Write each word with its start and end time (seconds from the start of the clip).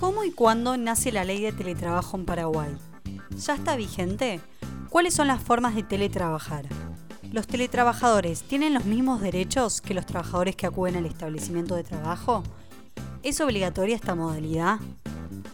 ¿Cómo 0.00 0.24
y 0.24 0.30
cuándo 0.30 0.78
nace 0.78 1.12
la 1.12 1.24
ley 1.24 1.42
de 1.42 1.52
teletrabajo 1.52 2.16
en 2.16 2.24
Paraguay? 2.24 2.74
¿Ya 3.36 3.54
está 3.54 3.76
vigente? 3.76 4.40
¿Cuáles 4.88 5.12
son 5.12 5.26
las 5.28 5.42
formas 5.42 5.74
de 5.74 5.82
teletrabajar? 5.82 6.64
¿Los 7.30 7.46
teletrabajadores 7.46 8.42
tienen 8.42 8.72
los 8.72 8.86
mismos 8.86 9.20
derechos 9.20 9.82
que 9.82 9.92
los 9.92 10.06
trabajadores 10.06 10.56
que 10.56 10.66
acuden 10.66 10.96
al 10.96 11.04
establecimiento 11.04 11.74
de 11.74 11.84
trabajo? 11.84 12.42
¿Es 13.22 13.42
obligatoria 13.42 13.94
esta 13.94 14.14
modalidad? 14.14 14.78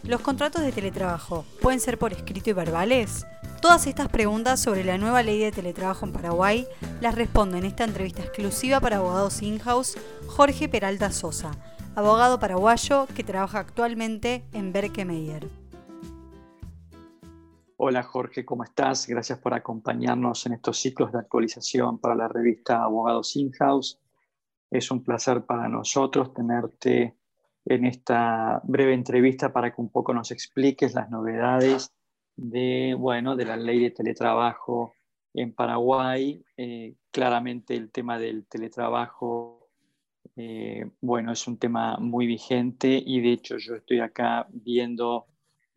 ¿Los 0.03 0.21
contratos 0.21 0.61
de 0.61 0.71
teletrabajo 0.71 1.43
pueden 1.61 1.81
ser 1.81 1.99
por 1.99 2.13
escrito 2.13 2.49
y 2.49 2.53
verbales? 2.53 3.25
Todas 3.61 3.85
estas 3.85 4.07
preguntas 4.07 4.61
sobre 4.61 4.85
la 4.85 4.97
nueva 4.97 5.23
ley 5.23 5.39
de 5.39 5.51
teletrabajo 5.51 6.05
en 6.05 6.13
Paraguay 6.13 6.67
las 7.01 7.15
responde 7.15 7.57
en 7.57 7.65
esta 7.65 7.83
entrevista 7.83 8.23
exclusiva 8.23 8.79
para 8.79 8.95
abogados 8.95 9.41
in-house 9.41 9.97
Jorge 10.27 10.69
Peralta 10.69 11.11
Sosa, 11.11 11.51
abogado 11.97 12.39
paraguayo 12.39 13.07
que 13.15 13.23
trabaja 13.23 13.57
actualmente 13.57 14.43
en 14.53 14.71
Berkemeyer. 14.71 15.47
Hola 17.77 18.03
Jorge, 18.03 18.45
¿cómo 18.45 18.63
estás? 18.63 19.07
Gracias 19.07 19.39
por 19.39 19.55
acompañarnos 19.55 20.45
en 20.45 20.53
estos 20.53 20.77
ciclos 20.77 21.11
de 21.11 21.17
actualización 21.17 21.97
para 21.97 22.13
la 22.13 22.27
revista 22.27 22.83
Abogados 22.83 23.35
In-House. 23.35 23.99
Es 24.69 24.91
un 24.91 25.03
placer 25.03 25.47
para 25.47 25.67
nosotros 25.69 26.35
tenerte 26.35 27.15
en 27.65 27.85
esta 27.85 28.61
breve 28.63 28.93
entrevista 28.93 29.51
para 29.51 29.73
que 29.73 29.81
un 29.81 29.89
poco 29.89 30.13
nos 30.13 30.29
expliques 30.29 30.93
las 30.93 31.09
novedades 31.09 31.95
de, 32.35 32.95
bueno, 32.95 33.35
de 33.35 33.45
la 33.45 33.57
ley 33.57 33.81
de 33.81 33.89
teletrabajo 33.89 34.93
en 35.33 35.51
Paraguay. 35.51 36.45
Eh, 36.57 36.93
claramente 37.09 37.75
el 37.75 37.89
tema 37.89 38.19
del 38.19 38.45
teletrabajo, 38.45 39.56
eh, 40.35 40.89
bueno, 41.01 41.31
es 41.31 41.47
un 41.47 41.57
tema 41.57 41.97
muy 41.97 42.27
vigente 42.27 43.01
y 43.03 43.21
de 43.21 43.31
hecho 43.31 43.57
yo 43.57 43.75
estoy 43.75 43.99
acá 43.99 44.47
viendo 44.49 45.27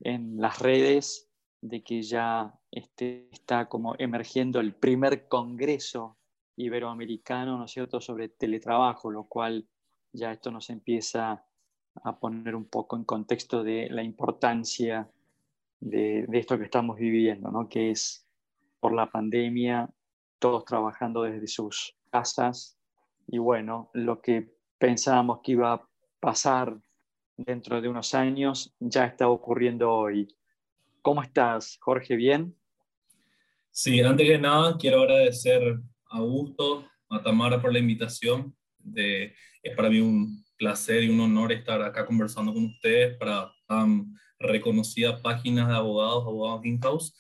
en 0.01 0.41
las 0.41 0.59
redes 0.59 1.29
de 1.61 1.83
que 1.83 2.03
ya 2.03 2.55
este, 2.71 3.29
está 3.33 3.69
como 3.69 3.95
emergiendo 3.99 4.61
el 4.61 4.75
primer 4.75 5.29
congreso 5.29 6.17
iberoamericano, 6.57 7.59
¿no 7.59 7.65
es 7.65 7.71
cierto?, 7.71 8.01
sobre 8.01 8.29
teletrabajo, 8.29 9.11
lo 9.11 9.25
cual 9.25 9.67
ya 10.13 10.33
esto 10.33 10.51
nos 10.51 10.71
empieza 10.71 11.45
a 12.03 12.19
poner 12.19 12.55
un 12.55 12.67
poco 12.67 12.97
en 12.97 13.05
contexto 13.05 13.63
de 13.63 13.89
la 13.91 14.03
importancia 14.03 15.09
de, 15.81 16.27
esto 16.33 16.59
que 16.59 16.65
estamos 16.65 16.99
viviendo, 16.99 17.51
¿no? 17.51 17.69
que 17.69 17.91
es 17.91 18.27
por 18.79 18.93
la 18.93 19.11
pandemia, 19.11 19.89
todos 20.39 20.65
trabajando 20.65 21.23
desde 21.23 21.47
sus 21.47 21.97
casas 22.11 22.80
y 23.33 23.39
bueno, 23.39 23.91
lo 23.95 24.21
que 24.21 24.51
pensábamos 24.79 25.39
que 25.45 25.53
iba 25.53 25.73
a 25.73 25.89
pasar 26.19 26.77
dentro 27.37 27.81
de 27.81 27.89
unos 27.89 28.13
años 28.13 28.75
ya 28.81 29.05
está 29.05 29.29
ocurriendo 29.29 29.93
hoy. 29.93 30.35
¿Cómo 31.01 31.23
estás, 31.23 31.79
Jorge? 31.81 32.17
¿Bien? 32.17 32.57
Sí, 33.71 34.01
antes 34.01 34.27
que 34.27 34.37
nada, 34.37 34.77
quiero 34.77 35.03
agradecer 35.03 35.79
a 36.11 36.19
Augusto, 36.19 36.85
a 37.09 37.23
Tamara 37.23 37.63
por 37.63 37.73
la 37.73 37.79
invitación. 37.79 38.53
De, 38.79 39.33
es 39.63 39.77
para 39.77 39.91
mí 39.91 40.01
un 40.01 40.45
placer 40.57 41.05
y 41.05 41.09
un 41.09 41.21
honor 41.21 41.53
estar 41.53 41.81
acá 41.83 42.05
conversando 42.05 42.53
con 42.53 42.65
ustedes 42.65 43.17
para 43.17 43.53
tan 43.69 44.13
reconocidas 44.41 45.21
páginas 45.21 45.69
de 45.69 45.75
abogados, 45.75 46.25
abogados 46.27 46.67
in-house. 46.67 47.17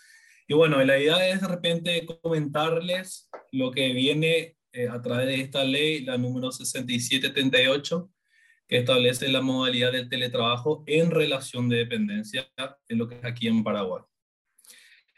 Y 0.48 0.54
bueno, 0.54 0.82
la 0.82 0.98
idea 0.98 1.28
es 1.28 1.40
de 1.40 1.46
repente 1.46 2.04
comentarles 2.20 3.30
lo 3.52 3.70
que 3.70 3.92
viene 3.92 4.56
eh, 4.72 4.88
a 4.88 5.00
través 5.02 5.26
de 5.26 5.40
esta 5.40 5.64
ley, 5.64 6.04
la 6.04 6.16
número 6.16 6.52
6738, 6.52 8.10
que 8.68 8.78
establece 8.78 9.28
la 9.28 9.40
modalidad 9.40 9.92
del 9.92 10.08
teletrabajo 10.08 10.84
en 10.86 11.10
relación 11.10 11.68
de 11.68 11.78
dependencia 11.78 12.48
en 12.88 12.98
lo 12.98 13.08
que 13.08 13.16
es 13.16 13.24
aquí 13.24 13.48
en 13.48 13.64
Paraguay. 13.64 14.04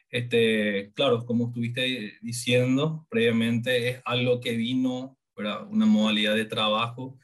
Este, 0.08 0.92
claro, 0.94 1.24
como 1.24 1.48
estuviste 1.48 2.18
diciendo 2.22 3.06
previamente, 3.10 3.88
es 3.88 4.02
algo 4.04 4.40
que 4.40 4.56
vino, 4.56 5.18
para 5.34 5.60
una 5.60 5.86
modalidad 5.86 6.34
de 6.34 6.44
trabajo 6.44 7.18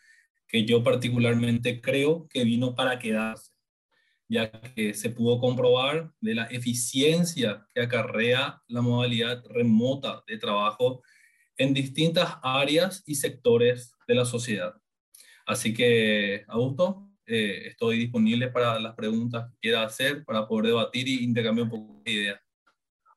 que 0.46 0.64
yo 0.64 0.82
particularmente 0.82 1.80
creo 1.80 2.26
que 2.28 2.44
vino 2.44 2.74
para 2.74 2.98
quedarse, 2.98 3.52
ya 4.28 4.50
que 4.50 4.94
se 4.94 5.10
pudo 5.10 5.38
comprobar 5.38 6.10
de 6.20 6.34
la 6.34 6.44
eficiencia 6.44 7.66
que 7.74 7.82
acarrea 7.82 8.62
la 8.66 8.80
modalidad 8.80 9.44
remota 9.50 10.22
de 10.26 10.38
trabajo 10.38 11.02
en 11.58 11.74
distintas 11.74 12.38
áreas 12.42 13.02
y 13.06 13.16
sectores 13.16 13.92
de 14.06 14.14
la 14.14 14.24
sociedad. 14.24 14.74
Así 15.44 15.74
que, 15.74 16.44
Augusto, 16.48 17.10
eh, 17.26 17.68
estoy 17.68 17.98
disponible 17.98 18.48
para 18.48 18.78
las 18.78 18.94
preguntas 18.94 19.50
que 19.50 19.58
quiera 19.60 19.82
hacer, 19.82 20.24
para 20.24 20.48
poder 20.48 20.66
debatir 20.66 21.08
y 21.08 21.24
intercambiar 21.24 21.64
un 21.64 21.70
poco 21.70 22.02
de 22.04 22.12
ideas. 22.12 22.40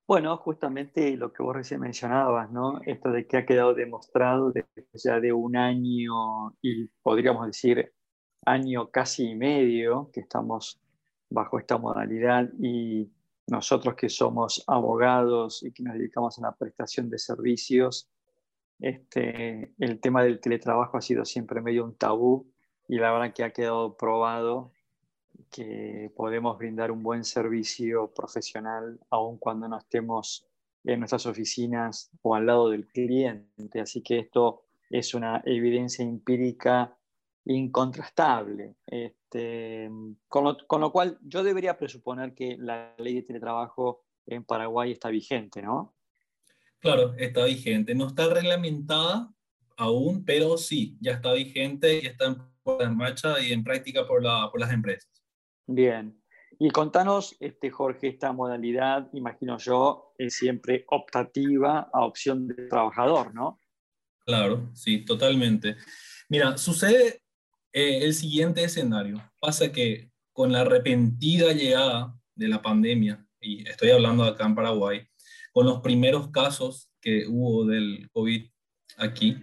Bueno, 0.07 0.35
justamente 0.37 1.15
lo 1.15 1.31
que 1.31 1.43
vos 1.43 1.55
recién 1.55 1.79
mencionabas, 1.79 2.51
¿no? 2.51 2.81
Esto 2.85 3.11
de 3.11 3.25
que 3.25 3.37
ha 3.37 3.45
quedado 3.45 3.73
demostrado 3.73 4.51
desde 4.51 4.85
ya 4.93 5.21
de 5.21 5.31
un 5.31 5.55
año 5.55 6.57
y 6.61 6.87
podríamos 7.01 7.47
decir 7.47 7.93
año 8.45 8.89
casi 8.91 9.29
y 9.29 9.35
medio 9.35 10.09
que 10.11 10.21
estamos 10.21 10.81
bajo 11.29 11.59
esta 11.59 11.77
modalidad 11.77 12.49
y 12.59 13.09
nosotros 13.47 13.95
que 13.95 14.09
somos 14.09 14.63
abogados 14.67 15.63
y 15.63 15.71
que 15.71 15.83
nos 15.83 15.93
dedicamos 15.93 16.37
a 16.37 16.41
la 16.41 16.55
prestación 16.55 17.09
de 17.09 17.17
servicios, 17.17 18.09
este, 18.81 19.73
el 19.77 19.99
tema 19.99 20.23
del 20.23 20.39
teletrabajo 20.39 20.97
ha 20.97 21.01
sido 21.01 21.23
siempre 21.23 21.61
medio 21.61 21.85
un 21.85 21.95
tabú 21.95 22.51
y 22.87 22.97
la 22.97 23.11
verdad 23.11 23.33
que 23.33 23.43
ha 23.43 23.53
quedado 23.53 23.95
probado 23.95 24.71
que 25.51 26.11
podemos 26.15 26.57
brindar 26.57 26.91
un 26.91 27.03
buen 27.03 27.23
servicio 27.23 28.11
profesional 28.13 28.99
aun 29.09 29.37
cuando 29.37 29.67
no 29.67 29.77
estemos 29.77 30.47
en 30.83 30.99
nuestras 30.99 31.25
oficinas 31.27 32.09
o 32.23 32.35
al 32.35 32.47
lado 32.47 32.69
del 32.69 32.87
cliente. 32.87 33.81
Así 33.81 34.01
que 34.01 34.19
esto 34.19 34.63
es 34.89 35.13
una 35.13 35.41
evidencia 35.45 36.03
empírica 36.03 36.97
incontrastable. 37.45 38.77
Este, 38.87 39.89
con, 40.27 40.43
lo, 40.43 40.57
con, 40.67 40.81
lo, 40.81 40.91
cual 40.91 41.19
yo 41.21 41.43
debería 41.43 41.77
presuponer 41.77 42.33
que 42.33 42.57
la 42.57 42.95
ley 42.97 43.15
de 43.15 43.23
teletrabajo 43.23 44.03
en 44.25 44.43
Paraguay 44.43 44.91
está 44.91 45.09
vigente, 45.09 45.61
¿no? 45.61 45.93
Claro, 46.81 47.13
está 47.17 47.45
vigente. 47.45 47.93
No 47.93 48.07
está 48.07 48.27
reglamentada 48.33 49.31
aún, 49.77 50.25
pero 50.25 50.57
sí, 50.57 50.97
ya 50.99 51.13
está 51.13 51.33
vigente 51.33 51.99
y 52.01 52.07
está 52.07 52.35
en 52.79 52.97
marcha 52.97 53.39
y 53.39 53.53
en 53.53 53.63
práctica 53.63 54.05
por, 54.05 54.23
la, 54.23 54.49
por 54.51 54.59
las 54.59 54.71
empresas. 54.71 55.09
Bien. 55.67 56.19
Y 56.59 56.69
contanos, 56.69 57.35
este, 57.39 57.71
Jorge, 57.71 58.07
esta 58.09 58.31
modalidad, 58.33 59.09
imagino 59.13 59.57
yo, 59.57 60.13
es 60.17 60.35
siempre 60.35 60.85
optativa 60.89 61.89
a 61.91 62.05
opción 62.05 62.47
del 62.47 62.69
trabajador, 62.69 63.33
¿no? 63.33 63.59
Claro, 64.25 64.69
sí, 64.75 65.03
totalmente. 65.03 65.75
Mira, 66.29 66.57
sucede 66.57 67.23
eh, 67.73 67.99
el 68.03 68.13
siguiente 68.13 68.63
escenario. 68.63 69.17
Pasa 69.39 69.71
que 69.71 70.11
con 70.33 70.51
la 70.51 70.63
repentina 70.63 71.51
llegada 71.51 72.15
de 72.35 72.47
la 72.47 72.61
pandemia, 72.61 73.25
y 73.39 73.67
estoy 73.67 73.89
hablando 73.89 74.23
acá 74.23 74.45
en 74.45 74.55
Paraguay, 74.55 75.07
con 75.51 75.65
los 75.65 75.81
primeros 75.81 76.29
casos 76.29 76.89
que 77.01 77.25
hubo 77.27 77.65
del 77.65 78.09
COVID 78.11 78.49
aquí, 78.97 79.37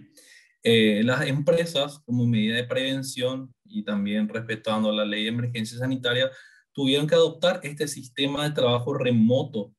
eh, 0.63 1.01
las 1.03 1.25
empresas, 1.25 1.99
como 1.99 2.25
medida 2.25 2.55
de 2.55 2.65
prevención 2.65 3.53
y 3.63 3.83
también 3.83 4.27
respetando 4.27 4.91
la 4.91 5.05
ley 5.05 5.23
de 5.23 5.29
emergencia 5.29 5.77
sanitaria, 5.77 6.29
tuvieron 6.73 7.07
que 7.07 7.15
adoptar 7.15 7.61
este 7.63 7.87
sistema 7.87 8.43
de 8.43 8.55
trabajo 8.55 8.93
remoto 8.93 9.73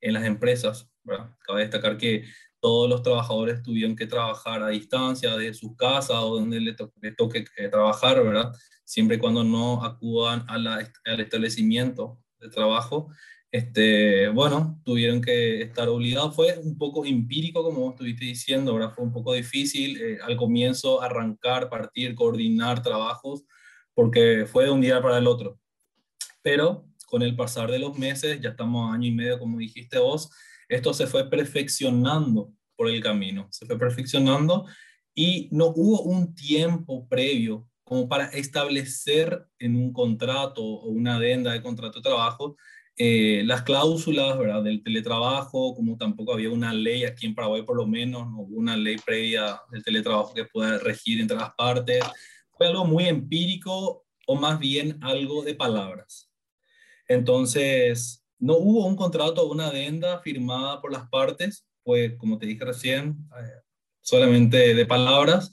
en 0.00 0.14
las 0.14 0.24
empresas. 0.24 0.90
¿verdad? 1.04 1.34
Cabe 1.46 1.62
destacar 1.62 1.96
que 1.96 2.24
todos 2.60 2.88
los 2.88 3.02
trabajadores 3.02 3.62
tuvieron 3.62 3.94
que 3.94 4.06
trabajar 4.06 4.62
a 4.62 4.68
distancia 4.68 5.36
de 5.36 5.54
sus 5.54 5.76
casas 5.76 6.16
o 6.16 6.36
donde 6.36 6.60
les, 6.60 6.76
toque 7.16 7.44
trabajar, 7.70 8.22
¿verdad? 8.22 8.52
Siempre 8.84 9.16
y 9.16 9.20
cuando 9.20 9.44
no 9.44 9.84
acudan 9.84 10.44
al 10.48 11.20
establecimiento 11.20 12.18
de 12.40 12.48
trabajo 12.48 13.08
este, 13.50 14.28
bueno, 14.28 14.80
tuvieron 14.84 15.20
que 15.20 15.62
estar 15.62 15.88
obligados. 15.88 16.34
Fue 16.34 16.58
un 16.58 16.76
poco 16.76 17.04
empírico, 17.04 17.62
como 17.62 17.90
estuviste 17.90 18.24
diciendo, 18.24 18.72
ahora 18.72 18.90
fue 18.90 19.04
un 19.04 19.12
poco 19.12 19.32
difícil 19.32 20.00
eh, 20.00 20.18
al 20.22 20.36
comienzo 20.36 21.00
arrancar, 21.02 21.68
partir, 21.68 22.14
coordinar 22.14 22.82
trabajos, 22.82 23.44
porque 23.94 24.46
fue 24.46 24.64
de 24.64 24.70
un 24.70 24.80
día 24.80 25.00
para 25.00 25.18
el 25.18 25.26
otro. 25.26 25.58
Pero 26.42 26.86
con 27.06 27.22
el 27.22 27.36
pasar 27.36 27.70
de 27.70 27.78
los 27.78 27.98
meses, 27.98 28.40
ya 28.40 28.50
estamos 28.50 28.92
año 28.92 29.08
y 29.08 29.12
medio, 29.12 29.38
como 29.38 29.58
dijiste 29.58 29.98
vos, 29.98 30.30
esto 30.68 30.92
se 30.92 31.06
fue 31.06 31.30
perfeccionando 31.30 32.52
por 32.76 32.88
el 32.88 33.02
camino, 33.02 33.48
se 33.50 33.64
fue 33.64 33.78
perfeccionando 33.78 34.66
y 35.14 35.48
no 35.52 35.72
hubo 35.74 36.02
un 36.02 36.34
tiempo 36.34 37.08
previo 37.08 37.66
como 37.84 38.08
para 38.08 38.26
establecer 38.26 39.46
en 39.58 39.76
un 39.76 39.92
contrato 39.92 40.62
o 40.62 40.88
una 40.88 41.16
adenda 41.16 41.52
de 41.52 41.62
contrato 41.62 42.00
de 42.00 42.02
trabajo 42.02 42.56
eh, 42.98 43.42
las 43.44 43.62
cláusulas 43.62 44.38
¿verdad? 44.38 44.62
del 44.62 44.82
teletrabajo, 44.82 45.74
como 45.74 45.98
tampoco 45.98 46.32
había 46.32 46.50
una 46.50 46.72
ley 46.72 47.04
aquí 47.04 47.26
en 47.26 47.34
Paraguay 47.34 47.62
por 47.62 47.76
lo 47.76 47.86
menos, 47.86 48.26
no 48.30 48.40
hubo 48.40 48.56
una 48.56 48.76
ley 48.76 48.96
previa 49.04 49.60
del 49.70 49.84
teletrabajo 49.84 50.32
que 50.32 50.46
pueda 50.46 50.78
regir 50.78 51.20
entre 51.20 51.36
las 51.36 51.52
partes. 51.54 52.02
Fue 52.52 52.68
algo 52.68 52.86
muy 52.86 53.04
empírico 53.04 54.06
o 54.26 54.34
más 54.34 54.58
bien 54.58 54.98
algo 55.02 55.42
de 55.42 55.54
palabras. 55.54 56.30
Entonces, 57.06 58.24
no 58.38 58.56
hubo 58.56 58.86
un 58.86 58.96
contrato 58.96 59.42
o 59.42 59.52
una 59.52 59.68
adenda 59.68 60.20
firmada 60.20 60.80
por 60.80 60.90
las 60.90 61.08
partes, 61.08 61.66
pues 61.82 62.14
como 62.16 62.38
te 62.38 62.46
dije 62.46 62.64
recién, 62.64 63.16
eh, 63.38 63.62
solamente 64.00 64.74
de 64.74 64.86
palabras. 64.86 65.52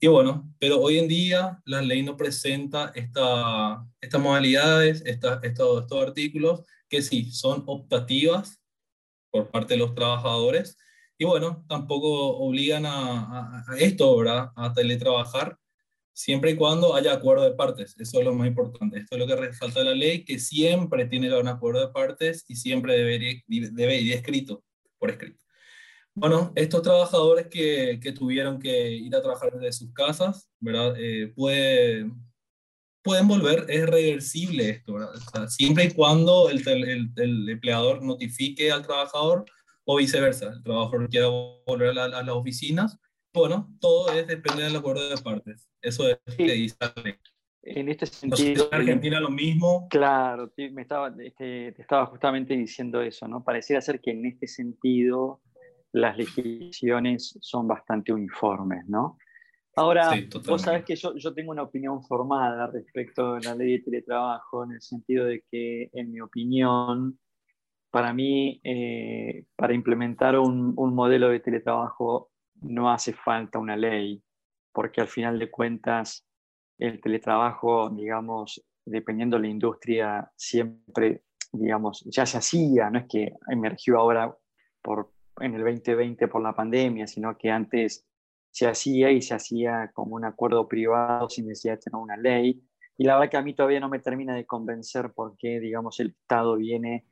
Y 0.00 0.06
bueno, 0.06 0.50
pero 0.58 0.80
hoy 0.80 0.98
en 0.98 1.08
día 1.08 1.60
la 1.64 1.82
ley 1.82 2.02
no 2.02 2.16
presenta 2.16 2.92
esta, 2.94 3.84
estas 4.00 4.20
modalidades, 4.20 5.02
estos, 5.04 5.38
estos 5.42 5.86
artículos, 5.92 6.62
que 6.88 7.02
sí, 7.02 7.30
son 7.30 7.64
optativas 7.66 8.60
por 9.30 9.50
parte 9.50 9.74
de 9.74 9.80
los 9.80 9.94
trabajadores. 9.94 10.76
Y 11.18 11.24
bueno, 11.24 11.64
tampoco 11.68 12.38
obligan 12.38 12.86
a, 12.86 13.64
a, 13.66 13.76
esto, 13.78 14.16
¿verdad? 14.16 14.50
A 14.54 14.72
teletrabajar, 14.72 15.58
siempre 16.12 16.52
y 16.52 16.56
cuando 16.56 16.94
haya 16.94 17.12
acuerdo 17.12 17.44
de 17.44 17.56
partes. 17.56 17.94
Eso 17.98 18.18
es 18.20 18.24
lo 18.24 18.34
más 18.34 18.46
importante. 18.46 18.98
Esto 18.98 19.16
es 19.16 19.20
lo 19.20 19.26
que 19.26 19.36
resalta 19.36 19.82
la 19.82 19.94
ley, 19.94 20.24
que 20.24 20.38
siempre 20.38 21.06
tiene 21.06 21.26
que 21.26 21.32
haber 21.32 21.44
un 21.44 21.50
acuerdo 21.50 21.80
de 21.80 21.92
partes 21.92 22.44
y 22.48 22.56
siempre 22.56 22.96
debe, 22.96 23.44
debe 23.46 24.00
ir 24.00 24.12
escrito, 24.12 24.64
por 24.98 25.10
escrito. 25.10 25.44
Bueno, 26.20 26.52
estos 26.56 26.82
trabajadores 26.82 27.46
que, 27.46 28.00
que, 28.02 28.10
tuvieron 28.10 28.58
que 28.58 28.90
ir 28.90 29.14
a 29.14 29.22
trabajar 29.22 29.52
desde 29.52 29.72
sus 29.72 29.92
casas, 29.92 30.50
¿verdad? 30.58 30.96
Eh, 30.98 31.32
puede, 31.34 32.10
pueden 33.02 33.28
volver, 33.28 33.66
es 33.68 33.86
reversible 33.86 34.70
esto, 34.70 34.94
¿verdad? 34.94 35.48
siempre 35.48 35.84
y 35.84 35.90
cuando 35.92 36.50
el, 36.50 36.66
el, 36.68 37.12
el, 37.16 37.48
empleador 37.48 38.02
notifique 38.02 38.70
al 38.70 38.86
trabajador 38.86 39.44
o 39.84 39.96
viceversa, 39.96 40.50
el 40.50 40.62
trabajador 40.62 41.08
quiera 41.08 41.28
volver 41.28 41.98
a, 41.98 42.08
las 42.08 42.28
oficinas, 42.28 42.98
bueno, 43.32 43.68
todo 43.80 44.12
es, 44.12 44.26
depende 44.26 44.64
del 44.64 44.76
acuerdo 44.76 45.08
de 45.08 45.16
partes. 45.18 45.68
Eso 45.80 46.08
es 46.08 46.18
lo 46.26 46.36
que 46.36 46.52
dice 46.52 46.76
la 46.80 46.92
ley. 47.02 47.14
En 47.62 47.88
este 47.88 48.06
sentido. 48.06 48.68
En 48.72 48.80
Argentina 48.80 49.20
lo 49.20 49.30
mismo. 49.30 49.86
Claro, 49.90 50.52
me 50.56 50.82
estaba, 50.82 51.14
este, 51.18 51.72
te 51.72 51.82
estaba 51.82 52.06
justamente 52.06 52.54
diciendo 52.54 53.00
eso, 53.00 53.28
¿no? 53.28 53.44
Pareciera 53.44 53.80
ser 53.80 54.00
que 54.00 54.12
en 54.12 54.26
este 54.26 54.46
sentido 54.46 55.40
las 55.92 56.16
legislaciones 56.16 57.38
son 57.40 57.68
bastante 57.68 58.12
uniformes, 58.12 58.86
¿no? 58.86 59.18
Ahora, 59.78 60.10
vos 60.46 60.62
sabés 60.62 60.84
que 60.84 60.96
yo, 60.96 61.14
yo, 61.14 61.32
tengo 61.32 61.52
una 61.52 61.62
opinión 61.62 62.02
formada 62.02 62.66
respecto 62.66 63.34
de 63.34 63.42
la 63.42 63.54
ley 63.54 63.78
de 63.78 63.84
teletrabajo, 63.84 64.64
en 64.64 64.72
el 64.72 64.82
sentido 64.82 65.24
de 65.24 65.44
que, 65.48 65.88
en 65.92 66.10
mi 66.10 66.20
opinión, 66.20 67.18
para 67.90 68.12
mí, 68.12 68.60
eh, 68.64 69.44
para 69.56 69.74
implementar 69.74 70.36
un, 70.38 70.74
un, 70.76 70.94
modelo 70.94 71.28
de 71.28 71.40
teletrabajo 71.40 72.30
no 72.62 72.90
hace 72.90 73.12
falta 73.12 73.60
una 73.60 73.76
ley, 73.76 74.20
porque 74.72 75.00
al 75.00 75.08
final 75.08 75.38
de 75.38 75.48
cuentas, 75.48 76.26
el 76.78 77.00
teletrabajo, 77.00 77.88
digamos, 77.90 78.60
dependiendo 78.84 79.36
de 79.36 79.42
la 79.42 79.48
industria, 79.48 80.32
siempre, 80.34 81.22
digamos, 81.52 82.04
ya 82.06 82.26
se 82.26 82.38
hacía, 82.38 82.90
no 82.90 82.98
es 82.98 83.06
que 83.08 83.32
emergió 83.48 83.98
ahora 83.98 84.36
por 84.82 85.12
en 85.40 85.54
el 85.54 85.62
2020 85.62 86.28
por 86.28 86.42
la 86.42 86.54
pandemia, 86.54 87.06
sino 87.06 87.36
que 87.36 87.50
antes 87.50 88.07
se 88.50 88.66
hacía 88.66 89.10
y 89.10 89.22
se 89.22 89.34
hacía 89.34 89.90
como 89.94 90.16
un 90.16 90.24
acuerdo 90.24 90.68
privado 90.68 91.28
sin 91.28 91.46
necesidad 91.46 91.74
de 91.74 91.82
tener 91.82 92.00
una 92.00 92.16
ley. 92.16 92.62
Y 92.96 93.04
la 93.04 93.14
verdad 93.14 93.30
que 93.30 93.36
a 93.36 93.42
mí 93.42 93.54
todavía 93.54 93.80
no 93.80 93.88
me 93.88 94.00
termina 94.00 94.34
de 94.34 94.46
convencer 94.46 95.12
por 95.12 95.36
qué, 95.36 95.60
digamos, 95.60 96.00
el 96.00 96.08
Estado 96.08 96.56
viene 96.56 97.06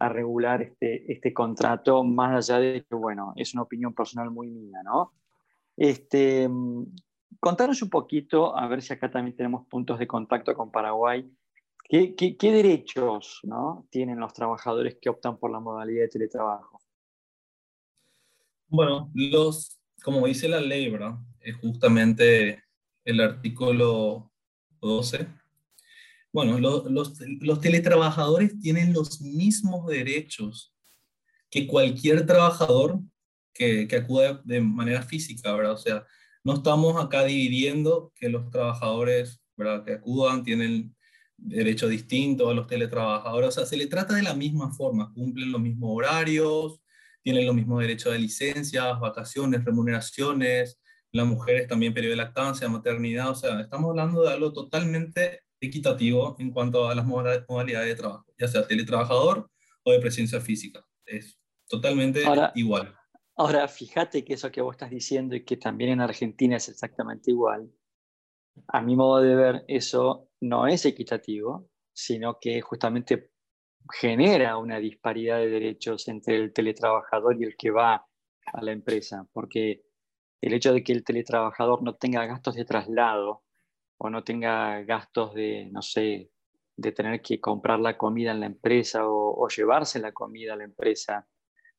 a 0.00 0.08
regular 0.08 0.62
este, 0.62 1.12
este 1.12 1.32
contrato, 1.32 2.04
más 2.04 2.50
allá 2.50 2.60
de 2.60 2.84
que, 2.84 2.94
bueno, 2.94 3.32
es 3.36 3.54
una 3.54 3.62
opinión 3.62 3.94
personal 3.94 4.30
muy 4.30 4.48
mía, 4.48 4.78
¿no? 4.84 5.12
Este, 5.76 6.48
contanos 7.40 7.82
un 7.82 7.90
poquito, 7.90 8.56
a 8.56 8.66
ver 8.68 8.82
si 8.82 8.92
acá 8.92 9.10
también 9.10 9.36
tenemos 9.36 9.66
puntos 9.66 9.98
de 9.98 10.06
contacto 10.06 10.54
con 10.54 10.70
Paraguay. 10.70 11.30
¿Qué, 11.84 12.14
qué, 12.14 12.36
qué 12.36 12.52
derechos 12.52 13.40
¿no? 13.44 13.86
tienen 13.90 14.20
los 14.20 14.34
trabajadores 14.34 14.98
que 15.00 15.08
optan 15.08 15.38
por 15.38 15.50
la 15.50 15.60
modalidad 15.60 16.02
de 16.02 16.08
teletrabajo? 16.08 16.80
Bueno, 18.66 19.10
los, 19.14 19.77
como 20.02 20.26
dice 20.26 20.48
la 20.48 20.60
ley, 20.60 20.90
¿verdad? 20.90 21.18
Es 21.40 21.56
justamente 21.56 22.62
el 23.04 23.20
artículo 23.20 24.32
12. 24.80 25.26
Bueno, 26.32 26.58
los, 26.58 26.84
los, 27.40 27.60
teletrabajadores 27.60 28.58
tienen 28.60 28.92
los 28.92 29.20
mismos 29.20 29.86
derechos 29.86 30.74
que 31.50 31.66
cualquier 31.66 32.26
trabajador 32.26 33.00
que, 33.54 33.88
que 33.88 33.96
acude 33.96 34.38
de 34.44 34.60
manera 34.60 35.02
física, 35.02 35.52
¿verdad? 35.54 35.72
O 35.72 35.78
sea, 35.78 36.06
no 36.44 36.54
estamos 36.54 37.02
acá 37.02 37.24
dividiendo 37.24 38.12
que 38.14 38.28
los 38.28 38.50
trabajadores 38.50 39.42
¿verdad? 39.56 39.84
que 39.84 39.92
acudan 39.92 40.44
tienen 40.44 40.94
derechos 41.36 41.90
distintos 41.90 42.50
a 42.50 42.54
los 42.54 42.66
teletrabajadores. 42.66 43.48
O 43.48 43.52
sea, 43.52 43.66
se 43.66 43.76
le 43.76 43.86
trata 43.86 44.14
de 44.14 44.22
la 44.22 44.34
misma 44.34 44.72
forma, 44.72 45.12
cumplen 45.12 45.52
los 45.52 45.60
mismos 45.60 45.90
horarios, 45.92 46.80
tienen 47.28 47.44
los 47.44 47.54
mismos 47.54 47.82
derechos 47.82 48.10
de 48.14 48.20
licencias, 48.20 48.98
vacaciones, 49.00 49.62
remuneraciones, 49.62 50.80
las 51.12 51.26
mujeres 51.26 51.68
también 51.68 51.92
periodo 51.92 52.12
de 52.12 52.16
lactancia, 52.16 52.70
maternidad, 52.70 53.28
o 53.28 53.34
sea, 53.34 53.60
estamos 53.60 53.90
hablando 53.90 54.22
de 54.22 54.32
algo 54.32 54.50
totalmente 54.50 55.42
equitativo 55.60 56.36
en 56.38 56.50
cuanto 56.50 56.88
a 56.88 56.94
las 56.94 57.04
modalidades 57.04 57.88
de 57.88 57.94
trabajo, 57.96 58.24
ya 58.38 58.48
sea 58.48 58.66
teletrabajador 58.66 59.50
o 59.82 59.92
de 59.92 60.00
presencia 60.00 60.40
física. 60.40 60.82
Es 61.04 61.38
totalmente 61.68 62.22
igual. 62.54 62.96
Ahora, 63.36 63.68
fíjate 63.68 64.24
que 64.24 64.32
eso 64.32 64.50
que 64.50 64.62
vos 64.62 64.72
estás 64.72 64.88
diciendo 64.88 65.36
y 65.36 65.44
que 65.44 65.58
también 65.58 65.90
en 65.90 66.00
Argentina 66.00 66.56
es 66.56 66.70
exactamente 66.70 67.30
igual, 67.30 67.70
a 68.68 68.80
mi 68.80 68.96
modo 68.96 69.20
de 69.20 69.34
ver, 69.34 69.64
eso 69.68 70.30
no 70.40 70.66
es 70.66 70.86
equitativo, 70.86 71.68
sino 71.92 72.38
que 72.40 72.62
justamente 72.62 73.32
genera 73.92 74.58
una 74.58 74.78
disparidad 74.78 75.38
de 75.38 75.48
derechos 75.48 76.08
entre 76.08 76.36
el 76.36 76.52
teletrabajador 76.52 77.40
y 77.40 77.44
el 77.44 77.56
que 77.56 77.70
va 77.70 78.06
a 78.52 78.62
la 78.62 78.72
empresa, 78.72 79.26
porque 79.32 79.82
el 80.40 80.52
hecho 80.52 80.72
de 80.72 80.82
que 80.82 80.92
el 80.92 81.04
teletrabajador 81.04 81.82
no 81.82 81.96
tenga 81.96 82.26
gastos 82.26 82.54
de 82.54 82.64
traslado 82.64 83.42
o 83.98 84.10
no 84.10 84.22
tenga 84.22 84.82
gastos 84.82 85.34
de, 85.34 85.68
no 85.72 85.82
sé, 85.82 86.30
de 86.76 86.92
tener 86.92 87.20
que 87.20 87.40
comprar 87.40 87.80
la 87.80 87.98
comida 87.98 88.30
en 88.30 88.40
la 88.40 88.46
empresa 88.46 89.02
o, 89.04 89.48
llevarse 89.48 89.98
la 89.98 90.12
comida 90.12 90.52
a 90.52 90.56
la 90.56 90.64
empresa, 90.64 91.26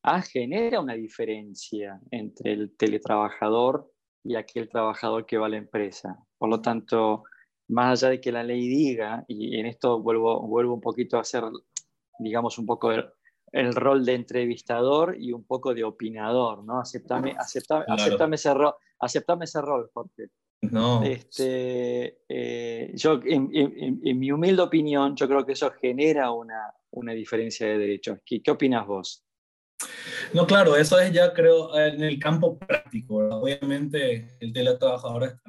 ah, 0.02 0.20
genera 0.20 0.80
una 0.80 0.94
diferencia 0.94 2.00
entre 2.10 2.52
el 2.52 2.76
teletrabajador 2.76 3.90
y 4.22 4.36
aquel 4.36 4.68
trabajador 4.68 5.24
que 5.24 5.38
va 5.38 5.46
a 5.46 5.50
la 5.50 5.56
empresa. 5.56 6.18
Por 6.36 6.50
lo 6.50 6.60
tanto, 6.60 7.24
más 7.68 8.02
allá 8.02 8.10
de 8.10 8.20
que 8.20 8.32
la 8.32 8.42
ley 8.42 8.68
diga, 8.68 9.24
y 9.28 9.58
en 9.58 9.66
esto 9.66 10.02
vuelvo, 10.02 10.46
vuelvo 10.46 10.74
un 10.74 10.80
poquito 10.80 11.16
a 11.16 11.20
hacer 11.20 11.44
digamos, 12.20 12.58
un 12.58 12.66
poco 12.66 12.92
el, 12.92 13.74
rol 13.74 14.04
de 14.04 14.14
entrevistador 14.14 15.16
y 15.18 15.32
un 15.32 15.44
poco 15.44 15.74
de 15.74 15.82
opinador, 15.82 16.62
¿no? 16.62 16.78
Aceptame, 16.80 17.34
aceptame, 17.36 18.36
ese, 18.36 18.54
rol, 18.54 18.74
aceptame 19.00 19.44
ese 19.44 19.60
rol, 19.60 19.90
Jorge. 19.92 20.28
No. 20.62 21.02
Este, 21.02 22.18
eh, 22.28 22.92
yo, 22.94 23.20
en, 23.24 24.18
mi 24.18 24.30
humilde 24.30 24.62
opinión, 24.62 25.16
yo 25.16 25.26
creo 25.26 25.44
que 25.44 25.52
eso 25.52 25.70
genera 25.80 26.30
una, 26.30 26.72
una 26.90 27.12
diferencia 27.12 27.66
de 27.66 27.78
derechos. 27.78 28.18
¿Qué, 28.24 28.40
¿Qué, 28.40 28.50
opinas 28.50 28.86
vos? 28.86 29.24
No, 30.34 30.46
claro, 30.46 30.76
eso 30.76 31.00
es 31.00 31.12
ya 31.12 31.32
creo 31.32 31.76
en 31.76 32.02
el 32.04 32.18
campo 32.18 32.58
práctico. 32.58 33.16
Obviamente 33.16 34.36
el 34.38 34.52
teletrabajador 34.52 35.40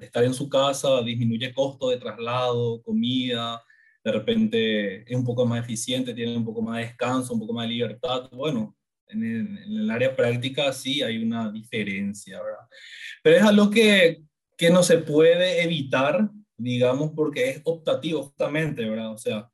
estar 0.00 0.22
en 0.22 0.34
su 0.34 0.48
casa 0.48 1.02
disminuye 1.02 1.54
costo 1.54 1.88
de 1.88 1.96
traslado, 1.96 2.82
comida, 2.82 3.62
de 4.04 4.12
repente 4.12 5.10
es 5.10 5.16
un 5.16 5.24
poco 5.24 5.46
más 5.46 5.62
eficiente, 5.62 6.14
tiene 6.14 6.36
un 6.36 6.44
poco 6.44 6.62
más 6.62 6.78
de 6.78 6.84
descanso, 6.84 7.34
un 7.34 7.40
poco 7.40 7.52
más 7.52 7.66
de 7.66 7.74
libertad. 7.74 8.28
Bueno, 8.32 8.76
en 9.06 9.58
el, 9.58 9.90
área 9.90 10.14
práctica 10.14 10.72
sí 10.72 11.02
hay 11.02 11.22
una 11.22 11.50
diferencia, 11.50 12.42
¿verdad? 12.42 12.66
Pero 13.22 13.36
es 13.36 13.42
algo 13.42 13.70
que, 13.70 14.22
que 14.56 14.70
no 14.70 14.82
se 14.82 14.98
puede 14.98 15.62
evitar, 15.62 16.30
digamos, 16.56 17.12
porque 17.14 17.50
es 17.50 17.60
optativo 17.64 18.22
justamente, 18.24 18.88
¿verdad? 18.88 19.12
O 19.12 19.18
sea, 19.18 19.48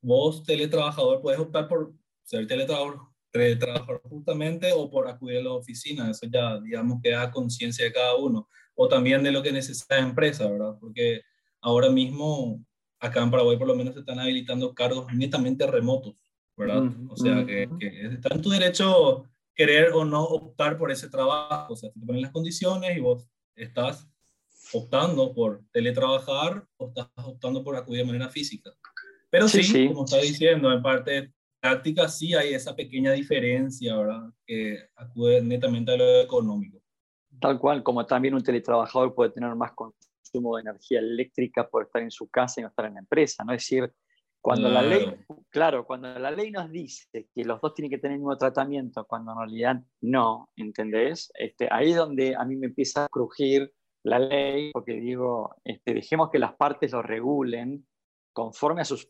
vos 0.00 0.42
teletrabajador 0.44 1.20
puedes 1.20 1.40
optar 1.40 1.68
por 1.68 1.94
ser 2.24 2.46
teletrabajador, 2.46 3.00
teletrabajador 3.30 4.02
justamente 4.02 4.72
o 4.72 4.90
por 4.90 5.08
acudir 5.08 5.38
a 5.38 5.42
la 5.42 5.52
oficina, 5.52 6.10
eso 6.10 6.26
ya, 6.30 6.60
digamos, 6.60 7.00
queda 7.02 7.30
conciencia 7.30 7.84
de 7.84 7.92
cada 7.92 8.16
uno, 8.16 8.48
o 8.74 8.88
también 8.88 9.22
de 9.22 9.30
lo 9.30 9.42
que 9.42 9.52
necesita 9.52 9.96
la 9.96 10.08
empresa, 10.08 10.50
¿verdad? 10.50 10.76
Porque 10.80 11.22
ahora 11.60 11.90
mismo 11.90 12.64
acá 13.02 13.20
en 13.22 13.30
Paraguay 13.30 13.56
por 13.58 13.66
lo 13.66 13.74
menos 13.74 13.94
se 13.94 14.00
están 14.00 14.20
habilitando 14.20 14.72
cargos 14.74 15.12
netamente 15.12 15.66
remotos, 15.66 16.14
¿verdad? 16.56 16.84
o 17.08 17.16
sea, 17.16 17.44
que, 17.44 17.68
está 17.80 18.34
en 18.34 18.40
tu 18.40 18.50
derecho 18.50 19.24
querer 19.54 19.92
o 19.92 20.04
no 20.04 20.22
optar 20.22 20.78
por 20.78 20.90
ese 20.90 21.08
trabajo, 21.08 21.74
o 21.74 21.76
sea, 21.76 21.90
te 21.90 22.00
ponen 22.00 22.22
las 22.22 22.30
condiciones 22.30 22.96
y 22.96 23.00
vos 23.00 23.28
estás 23.56 24.08
optando 24.72 25.34
por 25.34 25.62
teletrabajar 25.72 26.64
o 26.76 26.88
estás 26.88 27.08
optando 27.16 27.64
por 27.64 27.76
acudir 27.76 28.02
de 28.02 28.06
manera 28.06 28.28
física. 28.28 28.70
Pero 29.28 29.48
sí, 29.48 29.88
como 29.88 30.04
está 30.04 30.18
diciendo, 30.18 30.72
en 30.72 30.80
parte 30.80 31.32
práctica 31.60 32.08
sí 32.08 32.34
hay 32.34 32.54
esa 32.54 32.76
pequeña 32.76 33.12
diferencia, 33.12 33.96
¿verdad? 33.96 34.30
Que 34.46 34.78
acude 34.94 35.42
netamente 35.42 35.92
a 35.92 35.96
lo 35.96 36.20
económico. 36.20 36.80
Tal 37.40 37.58
cual, 37.58 37.82
como 37.82 38.06
también 38.06 38.34
un 38.34 38.42
teletrabajador 38.42 39.14
puede 39.14 39.30
tener 39.30 39.54
más 39.54 39.72
consumo 40.32 40.56
de 40.56 40.62
energía 40.62 41.00
eléctrica 41.00 41.68
por 41.68 41.84
estar 41.84 42.02
en 42.02 42.10
su 42.10 42.28
casa 42.28 42.60
y 42.60 42.62
no 42.62 42.68
estar 42.68 42.86
en 42.86 42.94
la 42.94 43.00
empresa, 43.00 43.44
¿no? 43.44 43.52
Es 43.52 43.62
decir, 43.62 43.92
cuando 44.40 44.68
la 44.68 44.82
ley, 44.82 45.14
claro, 45.50 45.86
cuando 45.86 46.18
la 46.18 46.30
ley 46.30 46.50
nos 46.50 46.68
dice 46.70 47.28
que 47.32 47.44
los 47.44 47.60
dos 47.60 47.74
tienen 47.74 47.90
que 47.90 47.98
tener 47.98 48.14
el 48.14 48.20
mismo 48.20 48.36
tratamiento, 48.36 49.04
cuando 49.06 49.32
en 49.32 49.38
realidad 49.38 49.76
no, 50.00 50.50
¿entendés? 50.56 51.30
Este, 51.34 51.68
ahí 51.70 51.90
es 51.90 51.96
donde 51.96 52.34
a 52.34 52.44
mí 52.44 52.56
me 52.56 52.66
empieza 52.66 53.04
a 53.04 53.08
crujir 53.08 53.72
la 54.02 54.18
ley, 54.18 54.72
porque 54.72 54.94
digo, 54.94 55.54
este, 55.62 55.94
dejemos 55.94 56.30
que 56.30 56.40
las 56.40 56.54
partes 56.54 56.90
lo 56.90 57.02
regulen 57.02 57.86
conforme 58.32 58.80
a 58.80 58.84
sus 58.84 59.08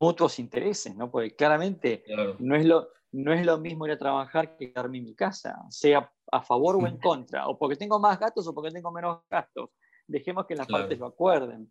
mutuos 0.00 0.38
intereses, 0.40 0.96
¿no? 0.96 1.12
Porque 1.12 1.36
claramente 1.36 2.02
no, 2.40 2.56
es 2.56 2.66
lo, 2.66 2.88
no 3.12 3.32
es 3.32 3.46
lo 3.46 3.58
mismo 3.58 3.86
ir 3.86 3.92
a 3.92 3.98
trabajar 3.98 4.56
que 4.56 4.72
quedarme 4.72 4.98
en 4.98 5.04
mi 5.04 5.14
casa, 5.14 5.56
sea 5.68 6.12
a 6.32 6.42
favor 6.42 6.74
o 6.74 6.88
en 6.88 6.98
contra, 6.98 7.46
o 7.46 7.56
porque 7.56 7.76
tengo 7.76 8.00
más 8.00 8.18
gastos 8.18 8.48
o 8.48 8.54
porque 8.54 8.72
tengo 8.72 8.90
menos 8.90 9.20
gastos. 9.30 9.70
Dejemos 10.06 10.46
que 10.46 10.54
las 10.54 10.66
partes 10.66 10.98
lo 10.98 11.06
acuerden. 11.06 11.70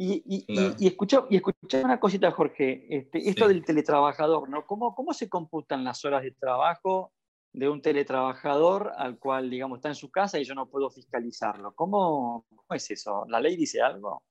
Y, 0.00 0.22
y, 0.24 0.44
y, 0.78 0.86
escuchar 0.86 1.26
y 1.28 1.40
una 1.82 1.98
cosita, 1.98 2.30
Jorge, 2.30 2.86
este, 2.88 3.28
esto 3.28 3.48
del 3.48 3.64
teletrabajador, 3.64 4.48
¿no? 4.48 4.64
¿Cómo, 4.64 4.94
¿Cómo 4.94 5.12
se 5.12 5.28
computan 5.28 5.82
las 5.82 6.04
horas 6.04 6.22
de 6.22 6.30
trabajo 6.30 7.12
de 7.52 7.68
un 7.68 7.82
teletrabajador 7.82 8.92
al 8.96 9.18
cual, 9.18 9.50
digamos, 9.50 9.78
está 9.78 9.88
en 9.88 9.96
su 9.96 10.08
casa 10.08 10.38
y 10.38 10.44
yo 10.44 10.54
no 10.54 10.68
puedo 10.70 10.88
fiscalizarlo? 10.88 11.74
¿Cómo, 11.74 12.46
cómo 12.48 12.76
es 12.76 12.88
eso? 12.92 13.24
¿La 13.28 13.40
ley 13.40 13.56
dice 13.56 13.82
algo? 13.82 14.22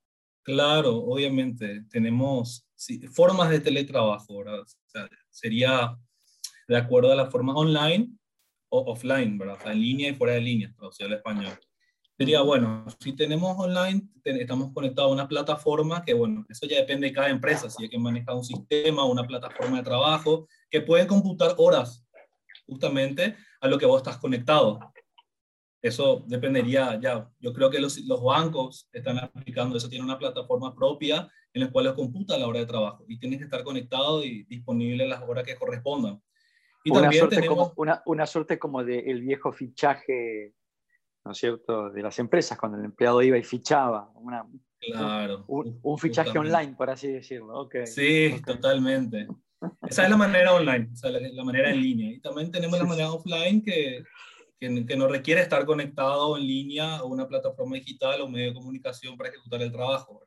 Claro, 0.41 0.95
obviamente, 0.99 1.83
tenemos 1.89 2.65
formas 3.11 3.49
de 3.49 3.59
teletrabajo, 3.59 4.37
¿verdad? 4.37 4.63
sería 5.29 5.97
de 6.69 6.77
acuerdo 6.77 7.11
a 7.11 7.15
la 7.15 7.29
forma 7.29 7.53
online 7.53 8.09
o 8.69 8.93
offline, 8.93 9.37
¿verdad? 9.37 9.57
O 9.59 9.63
sea, 9.63 9.73
en 9.73 9.81
línea 9.81 10.09
y 10.11 10.15
fuera 10.15 10.35
de 10.35 10.41
línea, 10.41 10.73
traducido 10.73 11.07
al 11.07 11.15
español 11.15 11.59
sería, 12.17 12.41
bueno, 12.41 12.85
si 12.99 13.13
tenemos 13.13 13.57
online, 13.59 14.09
estamos 14.23 14.73
conectados 14.73 15.11
a 15.11 15.13
una 15.13 15.27
plataforma 15.27 16.03
que, 16.03 16.13
bueno, 16.13 16.45
eso 16.49 16.65
ya 16.65 16.77
depende 16.77 17.07
de 17.07 17.13
cada 17.13 17.29
empresa, 17.29 17.69
si 17.69 17.83
hay 17.83 17.89
que 17.89 17.99
manejar 17.99 18.35
un 18.35 18.43
sistema, 18.43 19.05
una 19.05 19.23
plataforma 19.23 19.77
de 19.77 19.83
trabajo, 19.83 20.47
que 20.69 20.81
puede 20.81 21.05
computar 21.05 21.53
horas 21.57 22.05
justamente 22.65 23.35
a 23.61 23.67
lo 23.67 23.77
que 23.77 23.85
vos 23.85 24.01
estás 24.01 24.17
conectado. 24.17 24.79
Eso 25.79 26.25
dependería 26.27 26.99
ya, 26.99 27.29
yo 27.39 27.53
creo 27.53 27.69
que 27.69 27.79
los, 27.79 27.99
los 27.99 28.23
bancos 28.23 28.89
están 28.91 29.19
aplicando 29.19 29.77
eso, 29.77 29.87
tienen 29.87 30.05
una 30.05 30.17
plataforma 30.17 30.73
propia 30.73 31.29
en 31.53 31.61
la 31.61 31.71
cual 31.71 31.93
computa 31.93 32.37
la 32.37 32.47
hora 32.47 32.59
de 32.59 32.65
trabajo 32.65 33.05
y 33.07 33.19
tienes 33.19 33.37
que 33.37 33.45
estar 33.45 33.63
conectado 33.63 34.23
y 34.23 34.43
disponible 34.45 35.07
las 35.07 35.21
horas 35.21 35.43
que 35.43 35.55
correspondan. 35.55 36.21
Y 36.83 36.89
una, 36.89 37.01
también 37.01 37.21
suerte 37.21 37.35
tenemos... 37.35 37.57
como, 37.57 37.73
una, 37.77 38.01
una 38.07 38.25
suerte 38.25 38.57
como 38.57 38.83
del 38.83 39.07
el 39.07 39.21
viejo 39.21 39.51
fichaje 39.51 40.55
¿no 41.27 41.33
es 41.33 41.37
cierto?, 41.37 41.89
de 41.89 42.01
las 42.01 42.17
empresas, 42.19 42.57
cuando 42.57 42.77
el 42.77 42.85
empleado 42.85 43.21
iba 43.21 43.37
y 43.37 43.43
fichaba. 43.43 44.09
Una, 44.15 44.45
claro, 44.79 45.43
un, 45.47 45.97
fichaje 45.99 46.39
online, 46.39 46.73
por 46.75 46.89
así 46.89 47.09
decirlo. 47.09 47.59
Okay, 47.61 47.85
sí, 47.85 48.41
totalmente. 48.45 49.27
Esa 49.87 50.03
es 50.05 50.09
la 50.09 50.15
manera 50.15 50.53
online, 50.53 50.89
la, 51.33 51.43
manera 51.43 51.71
en 51.71 51.81
línea. 51.81 52.11
Y 52.13 52.21
también 52.21 52.49
tenemos 52.49 52.79
la 52.79 52.85
manera 52.85 53.11
offline 53.11 53.61
que, 53.61 54.03
que, 54.57 54.85
que 54.85 54.95
no 54.95 55.09
requiere 55.09 55.41
estar 55.41 55.65
conectado 55.65 56.37
en 56.37 56.47
línea 56.47 56.97
a 56.97 57.03
una 57.03 57.27
plataforma 57.27 57.75
digital 57.75 58.21
o 58.21 58.29
medio 58.29 58.47
de 58.47 58.53
comunicación 58.53 59.17
para 59.17 59.29
ejecutar 59.29 59.61
el 59.61 59.71
trabajo. 59.71 60.23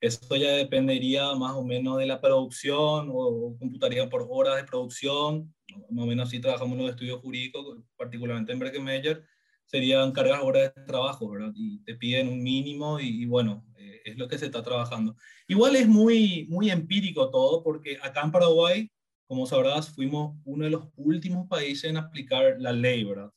Esto 0.00 0.36
ya 0.36 0.52
dependería 0.52 1.34
más 1.34 1.54
o 1.54 1.64
menos 1.64 1.98
de 1.98 2.06
la 2.06 2.20
producción 2.20 3.10
o, 3.12 3.56
computaría 3.58 4.08
por 4.08 4.28
horas 4.30 4.56
de 4.56 4.64
producción. 4.64 5.52
Más 5.90 6.04
o 6.04 6.06
menos 6.06 6.28
así 6.28 6.40
trabajamos 6.40 6.78
en 6.78 6.82
los 6.82 6.90
estudios 6.90 7.20
jurídicos, 7.20 7.78
particularmente 7.96 8.52
en 8.52 8.58
Breckenmeyer 8.60 9.24
serían 9.70 10.10
cargas 10.10 10.42
horas 10.42 10.74
de 10.74 10.82
trabajo, 10.82 11.30
¿verdad? 11.30 11.52
Y 11.54 11.78
te 11.84 11.94
piden 11.94 12.26
un 12.28 12.42
mínimo 12.42 12.98
y, 12.98 13.24
bueno, 13.26 13.64
eh, 13.76 14.00
es 14.04 14.18
lo 14.18 14.26
que 14.26 14.36
se 14.36 14.46
está 14.46 14.64
trabajando. 14.64 15.14
Igual 15.46 15.76
es 15.76 15.86
muy, 15.86 16.46
muy 16.48 16.70
empírico 16.70 17.30
todo 17.30 17.62
porque 17.62 17.96
acá 18.02 18.22
en 18.22 18.32
Paraguay, 18.32 18.90
como 19.28 19.46
sabrás, 19.46 19.88
fuimos 19.88 20.36
uno 20.44 20.64
de 20.64 20.70
los 20.70 20.88
últimos 20.96 21.46
países 21.46 21.88
en 21.88 21.98
aplicar 21.98 22.56
la 22.58 22.72
ley, 22.72 23.04
¿verdad? 23.04 23.30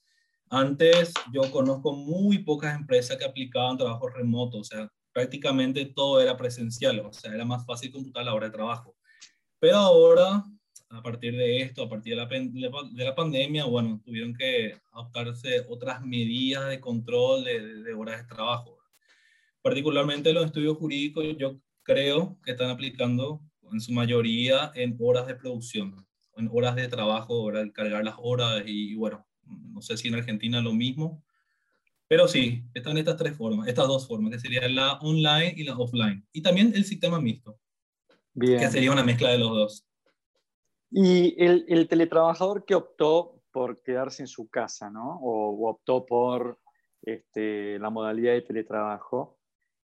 Antes 0.49 1.13
yo 1.31 1.49
conozco 1.51 1.93
muy 1.93 2.39
pocas 2.39 2.75
empresas 2.75 3.17
que 3.17 3.25
aplicaban 3.25 3.77
trabajo 3.77 4.09
remoto, 4.09 4.57
o 4.57 4.63
sea, 4.63 4.89
prácticamente 5.11 5.85
todo 5.85 6.19
era 6.19 6.35
presencial, 6.35 6.99
o 6.99 7.13
sea, 7.13 7.31
era 7.31 7.45
más 7.45 7.63
fácil 7.63 7.91
computar 7.91 8.25
la 8.25 8.33
hora 8.33 8.47
de 8.47 8.53
trabajo. 8.53 8.95
Pero 9.59 9.77
ahora 9.77 10.43
a 10.93 11.01
partir 11.01 11.35
de 11.35 11.61
esto, 11.61 11.83
a 11.83 11.89
partir 11.89 12.15
de 12.15 12.21
la, 12.21 12.27
de 12.27 13.05
la 13.05 13.15
pandemia, 13.15 13.65
bueno, 13.65 14.01
tuvieron 14.05 14.33
que 14.33 14.75
adoptarse 14.91 15.65
otras 15.67 16.05
medidas 16.05 16.69
de 16.69 16.79
control 16.79 17.43
de, 17.43 17.83
de, 17.83 17.93
horas 17.93 18.21
de 18.21 18.35
trabajo. 18.35 18.77
Particularmente 19.61 20.33
los 20.33 20.45
estudios 20.45 20.77
jurídicos, 20.77 21.25
yo 21.37 21.59
creo 21.83 22.37
que 22.43 22.51
están 22.51 22.69
aplicando 22.69 23.41
en 23.71 23.81
su 23.81 23.91
mayoría 23.91 24.71
en 24.75 24.95
horas 24.99 25.27
de 25.27 25.35
producción, 25.35 26.05
en 26.37 26.49
horas 26.51 26.75
de 26.75 26.87
trabajo, 26.87 27.51
cargar 27.73 28.03
las 28.03 28.15
horas 28.17 28.63
y, 28.65 28.95
bueno, 28.95 29.25
no 29.45 29.81
sé 29.81 29.97
si 29.97 30.07
en 30.07 30.15
Argentina 30.15 30.61
lo 30.61 30.73
mismo, 30.73 31.23
pero 32.07 32.27
sí, 32.27 32.63
están 32.73 32.97
estas 32.97 33.17
tres 33.17 33.35
formas, 33.35 33.67
estas 33.67 33.87
dos 33.87 34.07
formas, 34.07 34.31
que 34.31 34.39
serían 34.39 34.75
la 34.75 34.93
online 34.99 35.53
y 35.57 35.63
la 35.63 35.75
offline. 35.75 36.25
Y 36.31 36.41
también 36.41 36.71
el 36.75 36.85
sistema 36.85 37.19
mixto, 37.19 37.57
Bien. 38.33 38.59
que 38.59 38.69
sería 38.69 38.91
una 38.91 39.03
mezcla 39.03 39.31
de 39.31 39.39
los 39.39 39.49
dos. 39.49 39.87
Y 40.95 41.35
el, 41.43 41.87
teletrabajador 41.87 42.65
que 42.65 42.75
optó 42.75 43.41
por 43.51 43.81
quedarse 43.81 44.21
en 44.21 44.27
su 44.27 44.47
casa, 44.47 44.91
¿no? 44.91 45.19
O, 45.23 45.67
optó 45.67 46.05
por 46.05 46.59
este, 47.01 47.79
la 47.79 47.89
modalidad 47.89 48.33
de 48.33 48.41
teletrabajo. 48.43 49.39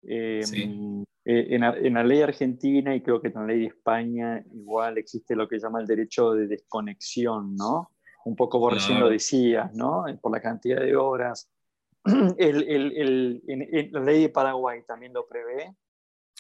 Em, 0.03 1.03
eh, 1.25 1.47
en, 1.55 1.95
la 1.95 2.05
ley 2.05 2.21
argentina 2.21 2.95
y 2.95 3.03
creo 3.03 3.21
que 3.21 3.29
en 3.29 3.35
la 3.35 3.47
ley 3.47 3.61
de 3.61 3.67
España 3.67 4.45
igual 4.53 4.99
existe 4.99 5.35
lo 5.35 5.49
que 5.49 5.59
se 5.59 5.67
llama 5.67 5.81
el 5.81 5.87
derecho 5.87 6.33
de 6.33 6.47
desconexión, 6.47 7.57
¿no? 7.57 7.93
Un 8.27 8.37
poco 8.37 8.61
por 8.61 8.75
recién 8.75 9.01
lo 9.01 9.09
decías, 9.09 9.73
¿no? 9.75 10.05
Por 10.21 10.33
la 10.33 10.43
cantidad 10.43 10.81
de 10.81 10.97
horas. 10.97 11.51
El, 12.39 12.63
el, 12.67 13.43
en, 13.47 13.93
la 13.93 14.01
ley 14.01 14.23
de 14.23 14.29
Paraguay 14.31 14.83
también 14.87 15.13
lo 15.13 15.27
prevé. 15.27 15.75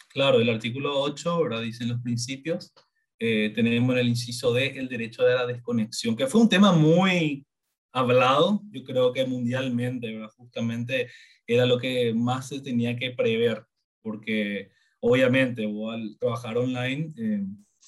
Claro, 0.08 0.40
el 0.40 0.48
artículo 0.48 0.98
8, 1.02 1.30
ahora 1.30 1.60
dicen 1.60 1.88
los 1.88 2.00
principios, 2.00 2.72
eh, 3.22 3.52
tenemos 3.54 3.92
en 3.92 3.98
el 4.00 4.08
inciso 4.08 4.50
D 4.54 4.78
el 4.78 4.88
derecho 4.88 5.22
de 5.24 5.34
la 5.34 5.46
desconexión, 5.46 6.16
que 6.16 6.26
fue 6.26 6.40
un 6.40 6.48
tema 6.48 6.72
muy 6.72 7.46
hablado, 7.92 8.62
yo 8.70 8.82
creo 8.82 9.12
que 9.12 9.26
mundialmente, 9.26 10.26
justamente 10.36 11.10
era 11.46 11.66
lo 11.66 11.78
que 11.78 12.14
más 12.14 12.48
se 12.48 12.60
tenía 12.60 12.96
que 12.96 13.10
prever, 13.10 13.62
porque 14.00 14.70
obviamente 15.00 15.64
al 15.64 16.16
trabajar 16.18 16.56
online 16.56 17.12
eh, 17.18 17.44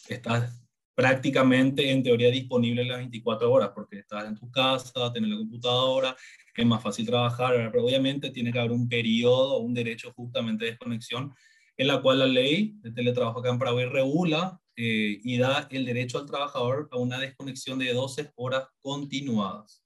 estás 0.09 0.63
prácticamente 0.95 1.91
en 1.91 2.03
teoría 2.03 2.31
disponible 2.31 2.85
las 2.85 2.99
24 2.99 3.51
horas, 3.51 3.71
porque 3.75 4.01
estás 4.01 4.27
en 4.27 4.37
tu 4.37 4.51
casa, 4.51 5.13
tienes 5.15 5.31
la 5.31 5.39
computadora, 5.39 6.15
es 6.55 6.67
más 6.67 6.83
fácil 6.83 7.07
trabajar, 7.07 7.71
pero 7.73 7.85
obviamente 7.87 8.29
tiene 8.29 8.53
que 8.53 8.59
haber 8.59 8.73
un 8.73 8.87
periodo, 8.87 9.61
un 9.61 9.73
derecho 9.73 10.13
justamente 10.13 10.67
de 10.67 10.73
desconexión, 10.73 11.33
en 11.79 11.87
la 11.87 12.03
cual 12.03 12.19
la 12.19 12.27
ley 12.27 12.75
de 12.83 12.93
teletrabajo 12.93 13.41
acá 13.41 13.49
en 13.49 13.59
Paraguay 13.59 13.87
regula 13.87 14.61
eh, 14.77 15.21
y 15.23 15.39
da 15.39 15.69
el 15.71 15.85
derecho 15.85 16.19
al 16.19 16.27
trabajador 16.27 16.89
a 16.91 16.97
una 16.97 17.19
desconexión 17.19 17.79
de 17.79 17.93
12 17.93 18.33
horas 18.37 18.69
continuadas. 18.81 19.85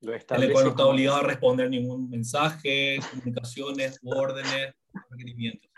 Lo 0.00 0.12
el 0.12 0.52
cual 0.52 0.64
no 0.64 0.70
está 0.70 0.86
obligado 0.86 1.18
a 1.18 1.22
responder 1.22 1.70
ningún 1.70 2.10
mensaje, 2.10 2.98
comunicaciones, 3.10 3.98
órdenes, 4.04 4.74
requerimientos. 5.10 5.70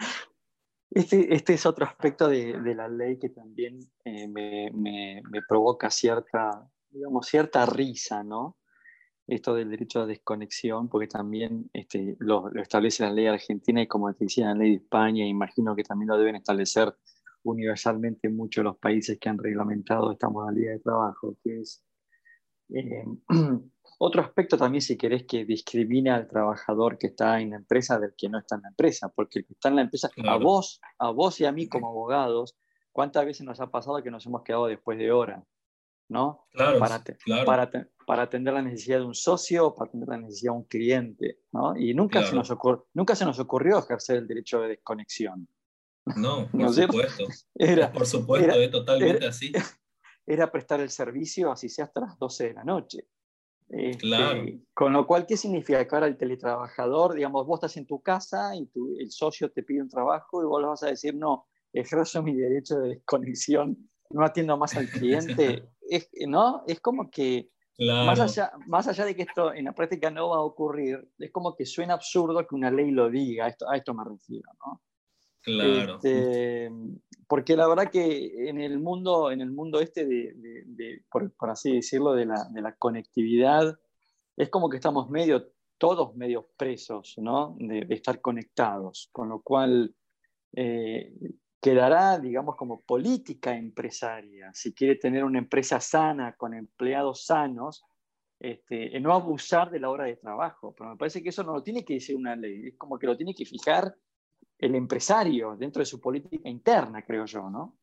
Este, 0.91 1.35
este, 1.35 1.55
es 1.55 1.67
otro 1.67 1.85
aspecto 1.85 2.27
de, 2.27 2.59
de 2.61 2.75
la 2.75 2.89
ley 2.89 3.19
que 3.19 3.29
también 3.29 3.79
eh, 4.05 4.27
me, 4.27 4.71
me, 4.73 5.21
me, 5.31 5.43
provoca 5.47 5.91
cierta, 5.91 6.69
digamos, 6.89 7.27
cierta 7.27 7.67
risa, 7.67 8.25
¿no? 8.25 8.57
Esto 9.27 9.55
del 9.55 9.71
derecho 9.71 10.01
a 10.01 10.07
desconexión, 10.07 10.89
porque 10.89 11.07
también 11.07 11.69
este, 11.73 12.17
lo, 12.19 12.49
lo, 12.49 12.63
establece 12.63 13.03
la 13.03 13.13
ley 13.13 13.27
argentina 13.27 13.83
y 13.83 13.87
como 13.87 14.13
te 14.15 14.25
decía, 14.25 14.47
la 14.47 14.55
ley 14.55 14.71
de 14.71 14.77
España, 14.77 15.27
imagino 15.27 15.77
que 15.77 15.85
también 15.85 16.09
lo 16.09 16.17
deben 16.17 16.37
establecer 16.37 16.97
universalmente 17.51 18.29
en 18.29 18.37
muchos 18.37 18.63
de 18.63 18.71
los 18.71 18.79
países 18.79 19.19
que 19.19 19.29
han 19.29 19.39
reglamentado 19.39 20.13
esta 20.13 20.29
modalidad 20.29 20.73
de 20.73 20.81
trabajo, 20.81 21.37
que 21.43 21.61
es 21.61 21.83
eh, 22.75 23.05
otro 23.99 24.23
aspecto 24.23 24.57
también, 24.57 24.83
si 24.83 24.97
querés, 24.97 25.25
que 25.25 25.45
discrimina 25.45 26.17
al 26.17 26.29
trabajador 26.29 26.99
que 26.99 27.09
está 27.09 27.41
en 27.41 27.51
la 27.51 27.57
empresa 27.57 27.99
del 27.99 28.15
que 28.17 28.29
no 28.29 28.39
está 28.39 28.57
en 28.57 28.63
la 28.63 28.69
empresa, 28.69 29.13
porque 29.15 29.41
el 29.41 29.47
que 29.47 29.55
está 29.55 29.69
en 29.69 29.77
la 29.77 29.83
empresa, 29.83 30.11
a 30.25 30.37
vos, 30.37 30.81
a 30.99 31.11
vos 31.11 31.41
y 31.41 31.45
a 31.45 31.53
mí 31.53 31.69
como 31.69 31.89
abogados, 31.89 32.57
¿cuántas 32.93 33.25
veces 33.25 33.47
nos 33.47 33.61
ha 33.61 33.71
pasado 33.71 34.03
que 34.03 34.11
nos 34.11 34.27
hemos 34.27 34.43
quedado 34.43 34.67
después 34.67 34.99
de 34.99 35.13
hora? 35.13 35.45
¿no? 36.09 36.47
Claro, 36.53 36.79
para, 36.79 37.03
para, 37.45 37.71
para, 38.07 38.23
atender 38.23 38.55
la 38.55 38.63
necesidad 38.63 38.99
de 38.99 39.05
un 39.05 39.15
socio 39.15 39.67
o 39.67 39.75
para 39.75 39.89
atender 39.89 40.09
la 40.09 40.19
necesidad 40.19 40.53
de 40.53 40.59
un 40.59 40.65
cliente, 40.65 41.41
¿no? 41.53 41.77
Y 41.77 41.95
nunca, 41.95 42.23
se 42.25 42.35
nos 42.35 42.53
nunca 42.95 43.17
se 43.17 43.25
nos 43.25 43.39
ocurrió 43.39 43.79
ejercer 43.79 44.19
el 44.19 44.29
derecho 44.29 44.61
de 44.61 44.69
desconexión. 44.69 45.49
No, 46.15 46.49
por 46.53 46.73
supuesto. 46.73 47.25
Era, 47.55 47.93
por 47.93 48.07
supuesto, 48.07 48.53
es 48.53 48.71
totalmente 48.71 49.27
así. 49.27 49.53
Era 50.27 50.51
prestar 50.51 50.81
el 50.81 50.91
servicio 50.91 51.53
así 51.53 51.69
sea 51.69 51.85
hasta 51.85 52.01
las 52.01 52.19
12 52.19 52.49
de 52.49 52.55
la 52.55 52.65
noche. 52.65 53.07
Este, 53.69 53.99
claro. 53.99 54.45
Con 54.75 54.93
lo 54.93 55.07
cual, 55.07 55.27
¿qué 55.27 55.37
significa? 55.37 55.87
Que 55.87 55.95
ahora 55.95 56.07
el 56.07 56.17
teletrabajador, 56.17 57.15
digamos, 57.15 57.47
vos 57.47 57.59
estás 57.59 57.77
en 57.77 57.87
tu 57.87 58.01
casa 58.01 58.55
y 58.55 58.69
el 58.99 59.11
socio 59.11 59.51
te 59.51 59.63
pide 59.63 59.83
un 59.83 59.89
trabajo 59.89 60.43
y 60.43 60.47
vos 60.47 60.61
le 60.61 60.69
vas 60.69 60.83
a 60.83 60.89
decir, 60.89 61.15
no, 61.15 61.47
ejerzo 61.73 62.23
mi 62.23 62.35
derecho 62.35 62.79
de 62.79 62.91
desconexión, 62.91 63.91
no 64.11 64.25
atiendo 64.25 64.57
más 64.57 64.77
al 64.77 64.89
cliente. 64.89 65.69
es, 65.89 66.09
¿no? 66.27 66.65
es 66.67 66.81
como 66.81 67.11
que, 67.11 67.51
más, 67.79 68.19
allá, 68.19 68.53
más 68.67 68.89
allá 68.89 69.05
de 69.05 69.15
que 69.15 69.23
esto 69.23 69.53
en 69.53 69.67
la 69.67 69.75
práctica 69.75 70.11
no 70.11 70.31
va 70.31 70.37
a 70.37 70.43
ocurrir, 70.43 71.09
es 71.19 71.31
como 71.31 71.55
que 71.55 71.67
suena 71.67 71.95
absurdo 71.95 72.47
que 72.47 72.55
una 72.55 72.71
ley 72.71 72.91
lo 72.91 73.11
diga, 73.11 73.49
esto, 73.49 73.69
a 73.69 73.77
esto 73.77 73.95
me 73.95 74.05
refiero, 74.05 74.51
¿no? 74.65 74.81
Claro. 75.43 75.97
Este, 75.97 76.71
porque 77.29 77.57
la 77.57 77.67
verdad 77.67 77.91
que 77.91 78.49
en 78.49 78.61
el 78.61 78.79
mundo, 78.79 79.31
en 79.31 79.41
el 79.41 79.51
mundo 79.51 79.81
este, 79.81 80.05
de, 80.07 81.05
por, 81.11 81.33
así 81.51 81.75
decirlo, 81.75 82.13
de 82.15 82.27
la, 82.27 82.45
de 82.51 82.63
la, 82.63 82.77
conectividad, 82.77 83.79
es 84.37 84.49
como 84.49 84.69
que 84.69 84.77
estamos 84.77 85.11
medio, 85.11 85.53
todos 85.79 86.15
medio 86.15 86.49
presos, 86.57 87.15
¿no? 87.19 87.57
De, 87.59 87.87
estar 87.91 88.21
conectados, 88.21 89.09
con 89.13 89.29
lo 89.29 89.41
cual 89.43 89.95
eh, 90.55 91.13
quedará, 91.61 92.19
digamos, 92.19 92.55
como 92.55 92.83
política 92.83 93.57
empresaria, 93.57 94.53
si 94.55 94.73
quiere 94.73 94.97
tener 94.97 95.25
una 95.25 95.39
empresa 95.39 95.81
sana, 95.81 96.37
con 96.37 96.55
empleados 96.55 97.25
sanos, 97.25 97.85
este, 98.39 99.01
no 99.01 99.13
abusar 99.13 99.71
de 99.71 99.81
la 99.81 99.91
hora 99.91 100.05
de 100.05 100.17
trabajo. 100.17 100.75
Pero 100.77 100.91
me 100.91 100.97
parece 100.97 101.23
que 101.23 101.31
eso 101.31 101.43
no 101.43 101.55
lo 101.55 101.63
tiene 101.63 101.85
que 101.85 101.95
decir 101.95 102.15
una 102.15 102.37
ley, 102.37 102.69
es 102.69 102.77
como 102.77 102.99
que 102.99 103.07
lo 103.07 103.17
tiene 103.17 103.35
que 103.35 103.47
fijar 103.47 103.97
el 104.59 104.75
empresario 104.75 105.57
dentro 105.57 105.81
de 105.81 105.87
su 105.87 106.01
política 106.01 106.49
interna, 106.49 107.03
creo 107.03 107.27
yo, 107.27 107.51
¿no? 107.51 107.79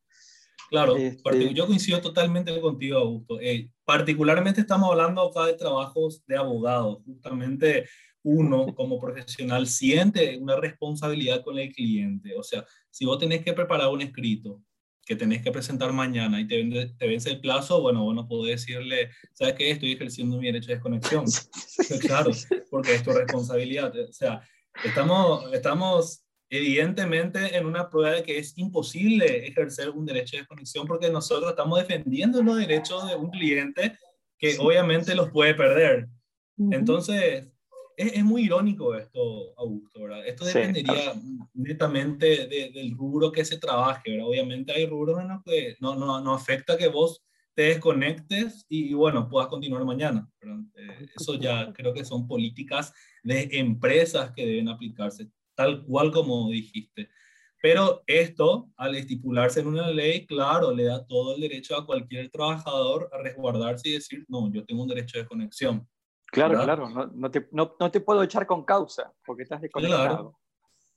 Claro, 0.70 0.96
este, 0.96 1.54
yo 1.54 1.66
coincido 1.66 2.00
totalmente 2.00 2.58
contigo, 2.60 2.98
Augusto. 2.98 3.38
Eh, 3.40 3.70
particularmente 3.84 4.62
estamos 4.62 4.90
hablando 4.90 5.22
acá 5.22 5.46
de 5.46 5.54
trabajos 5.54 6.24
de 6.26 6.36
abogados. 6.36 6.98
Justamente 7.04 7.86
uno 8.22 8.74
como 8.74 8.98
profesional 8.98 9.66
siente 9.66 10.38
una 10.38 10.56
responsabilidad 10.56 11.42
con 11.42 11.58
el 11.58 11.72
cliente. 11.72 12.34
O 12.36 12.42
sea, 12.42 12.64
si 12.90 13.04
vos 13.04 13.18
tenés 13.18 13.44
que 13.44 13.52
preparar 13.52 13.88
un 13.88 14.00
escrito 14.00 14.62
que 15.06 15.16
tenés 15.16 15.42
que 15.42 15.52
presentar 15.52 15.92
mañana 15.92 16.40
y 16.40 16.46
te, 16.46 16.64
te 16.96 17.06
vence 17.06 17.30
el 17.30 17.40
plazo, 17.40 17.82
bueno, 17.82 18.04
bueno, 18.04 18.26
podés 18.26 18.62
decirle, 18.66 19.10
¿sabes 19.34 19.54
qué? 19.54 19.70
Estoy 19.70 19.92
ejerciendo 19.92 20.38
mi 20.38 20.46
derecho 20.46 20.68
de 20.68 20.74
desconexión. 20.74 21.26
claro, 22.00 22.30
porque 22.70 22.94
es 22.94 23.02
tu 23.02 23.12
responsabilidad. 23.12 23.92
O 23.96 24.12
sea, 24.12 24.40
estamos, 24.82 25.52
estamos 25.52 26.23
evidentemente 26.56 27.56
en 27.56 27.66
una 27.66 27.88
prueba 27.90 28.16
de 28.16 28.22
que 28.22 28.38
es 28.38 28.56
imposible 28.56 29.46
ejercer 29.46 29.90
un 29.90 30.06
derecho 30.06 30.36
de 30.36 30.42
desconexión 30.42 30.86
porque 30.86 31.10
nosotros 31.10 31.50
estamos 31.50 31.78
defendiendo 31.78 32.42
los 32.42 32.56
derechos 32.56 33.08
de 33.08 33.16
un 33.16 33.30
cliente 33.30 33.98
que 34.38 34.56
obviamente 34.58 35.14
los 35.14 35.30
puede 35.30 35.54
perder. 35.54 36.08
Entonces, 36.70 37.48
es, 37.96 38.12
es, 38.12 38.24
muy 38.24 38.44
irónico 38.44 38.94
esto, 38.94 39.58
Augusto, 39.58 40.02
¿verdad? 40.02 40.26
Esto 40.26 40.44
dependería 40.44 41.14
netamente 41.54 42.46
del 42.46 42.96
rubro 42.96 43.32
que 43.32 43.44
se 43.44 43.58
trabaje, 43.58 44.10
¿verdad? 44.10 44.28
Obviamente 44.28 44.72
hay 44.72 44.86
rubros 44.86 45.20
en 45.20 45.28
los 45.28 45.42
que 45.44 45.76
no, 45.80 45.94
no, 45.94 46.20
no 46.20 46.34
afecta 46.34 46.76
que 46.76 46.88
vos 46.88 47.24
te 47.54 47.62
desconectes 47.62 48.66
y, 48.68 48.92
bueno, 48.94 49.28
puedas 49.28 49.48
continuar 49.48 49.84
mañana. 49.84 50.28
Eh, 50.42 51.06
eso 51.16 51.36
ya 51.36 51.72
creo 51.72 51.94
que 51.94 52.04
son 52.04 52.26
políticas 52.26 52.92
de 53.22 53.48
empresas 53.52 54.32
que 54.32 54.44
deben 54.44 54.68
aplicarse 54.68 55.28
tal 55.54 55.84
cual 55.84 56.12
como 56.12 56.48
dijiste. 56.50 57.08
Pero 57.64 58.02
esto, 58.06 58.68
al 58.76 58.94
estipularse 58.94 59.60
en 59.60 59.68
una 59.68 59.88
ley, 59.88 60.26
claro, 60.26 60.70
le 60.70 60.84
da 60.84 61.06
todo 61.06 61.34
el 61.34 61.40
derecho 61.40 61.76
a 61.76 61.86
cualquier 61.86 62.30
trabajador 62.30 63.08
a 63.10 63.22
resguardarse 63.22 63.88
y 63.88 63.92
decir, 63.92 64.24
no, 64.28 64.52
yo 64.52 64.64
tengo 64.66 64.82
un 64.82 64.88
derecho 64.88 65.16
de 65.16 65.26
conexión. 65.26 65.88
Claro, 66.26 66.62
claro, 66.62 66.90
no, 66.90 67.06
no, 67.06 67.30
te, 67.30 67.48
no, 67.52 67.74
no, 67.80 67.90
te, 67.90 68.00
puedo 68.00 68.22
echar 68.22 68.46
con 68.46 68.64
causa 68.64 69.14
porque 69.24 69.44
estás 69.44 69.62
desconectado. 69.62 70.04
Claro, 70.04 70.38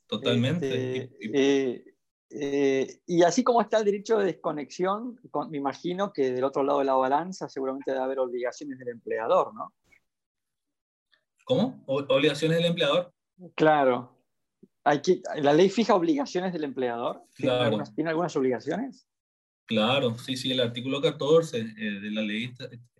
totalmente. 0.08 1.04
Este, 1.04 1.28
eh, 1.34 1.96
eh, 2.30 3.00
y 3.06 3.24
así 3.24 3.44
como 3.44 3.62
está 3.62 3.78
el 3.78 3.86
derecho 3.86 4.18
de 4.18 4.26
desconexión, 4.26 5.20
me 5.50 5.58
imagino 5.58 6.12
que 6.12 6.32
del 6.32 6.44
otro 6.44 6.64
lado 6.64 6.80
de 6.80 6.86
la 6.86 6.96
balanza 6.96 7.48
seguramente 7.48 7.92
debe 7.92 8.04
haber 8.04 8.20
obligaciones 8.20 8.78
del 8.80 8.90
empleador, 8.90 9.54
¿no? 9.54 9.74
¿Cómo? 11.46 11.82
¿Obligaciones 11.86 12.58
del 12.58 12.68
empleador? 12.68 13.14
Claro, 13.56 14.17
¿La 15.36 15.54
ley 15.54 15.70
fija 15.70 15.96
obligaciones 15.96 16.54
del 16.54 16.64
empleador? 16.64 17.22
¿Tiene, 17.36 17.52
algunas, 17.54 18.36
obligaciones? 18.36 19.08
Claro, 19.66 20.18
sí, 20.18 20.38
sí, 20.38 20.52
el 20.52 20.62
artículo 20.62 21.02
14 21.02 21.60
eh, 21.60 21.64
de 22.00 22.12
la 22.12 22.22
ley 22.22 22.54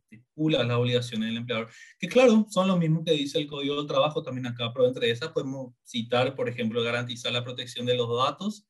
estipula 0.10 0.64
las 0.64 0.78
obligaciones 0.78 1.30
del 1.30 1.38
empleador, 1.38 1.70
que 1.98 2.10
claro, 2.10 2.46
son 2.50 2.68
lo 2.68 2.78
mismo 2.78 3.04
que 3.06 3.12
dice 3.12 3.38
el 3.38 3.48
Código 3.48 3.78
del 3.78 3.88
Trabajo 3.88 4.22
también 4.22 4.48
acá, 4.48 4.72
pero 4.74 4.88
entre 4.88 5.10
esas 5.10 5.30
podemos 5.30 5.74
citar, 5.84 6.36
por 6.36 6.50
ejemplo, 6.50 6.84
garantizar 6.84 7.32
la 7.32 7.44
protección 7.44 7.86
de 7.86 7.96
los 7.96 8.10
datos 8.18 8.68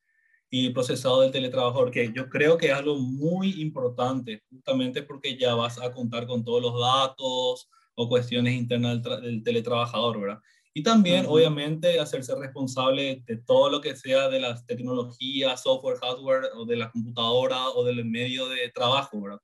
y 0.50 0.70
procesado 0.70 1.20
del 1.20 1.32
teletrabajador, 1.32 1.90
que 1.90 2.12
yo 2.12 2.28
creo 2.28 2.56
que 2.56 2.68
es 2.68 2.72
algo 2.72 2.98
muy 2.98 3.60
importante, 3.60 4.44
justamente 4.48 5.02
porque 5.02 5.36
ya 5.36 5.54
vas 5.54 5.80
a 5.80 5.92
contar 5.92 6.26
con 6.26 6.44
todos 6.44 6.62
los 6.62 6.80
datos 6.80 7.68
o 7.94 8.08
cuestiones 8.08 8.54
internas 8.54 9.02
del, 9.02 9.22
del 9.22 9.42
teletrabajador, 9.42 10.20
¿verdad? 10.20 10.40
Y 10.74 10.82
también, 10.82 11.26
obviamente, 11.26 11.98
hacerse 11.98 12.34
responsable 12.36 13.22
de 13.26 13.36
todo 13.38 13.70
lo 13.70 13.80
que 13.80 13.96
sea 13.96 14.28
de 14.28 14.40
las 14.40 14.66
tecnologías, 14.66 15.62
software, 15.62 15.98
hardware, 15.98 16.50
o 16.54 16.64
de 16.64 16.76
la 16.76 16.90
computadora 16.90 17.68
o 17.70 17.84
del 17.84 18.04
medio 18.04 18.48
de 18.48 18.68
trabajo, 18.70 19.20
¿verdad? 19.20 19.40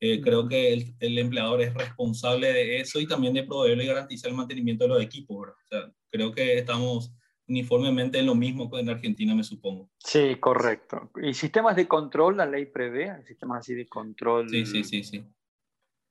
Eh, 0.00 0.20
creo 0.20 0.46
que 0.46 0.72
el, 0.72 0.94
el, 1.00 1.18
empleador 1.18 1.60
es 1.60 1.74
responsable 1.74 2.52
de 2.52 2.80
eso 2.80 3.00
y 3.00 3.08
también 3.08 3.34
de 3.34 3.42
proveerle 3.42 3.82
y 3.82 3.88
garantizar 3.88 4.30
el 4.30 4.36
mantenimiento 4.36 4.84
de 4.84 4.90
los 4.90 5.02
equipos, 5.02 5.40
¿verdad? 5.40 5.56
O 5.56 5.68
sea, 5.68 5.94
creo 6.10 6.32
que 6.32 6.58
estamos 6.58 7.12
uniformemente 7.48 8.18
en 8.18 8.26
lo 8.26 8.34
mismo 8.34 8.70
que 8.70 8.78
en 8.78 8.90
Argentina, 8.90 9.34
me 9.34 9.42
supongo. 9.42 9.90
Sí, 9.98 10.36
correcto. 10.38 11.10
¿Y 11.20 11.34
sistemas 11.34 11.74
de 11.76 11.88
control 11.88 12.36
la 12.36 12.46
ley 12.46 12.66
prevé? 12.66 13.24
¿Sistemas 13.26 13.60
así 13.60 13.74
de 13.74 13.86
control? 13.86 14.48
Sí, 14.50 14.66
sí, 14.66 14.84
sí, 14.84 15.02
sí. 15.02 15.24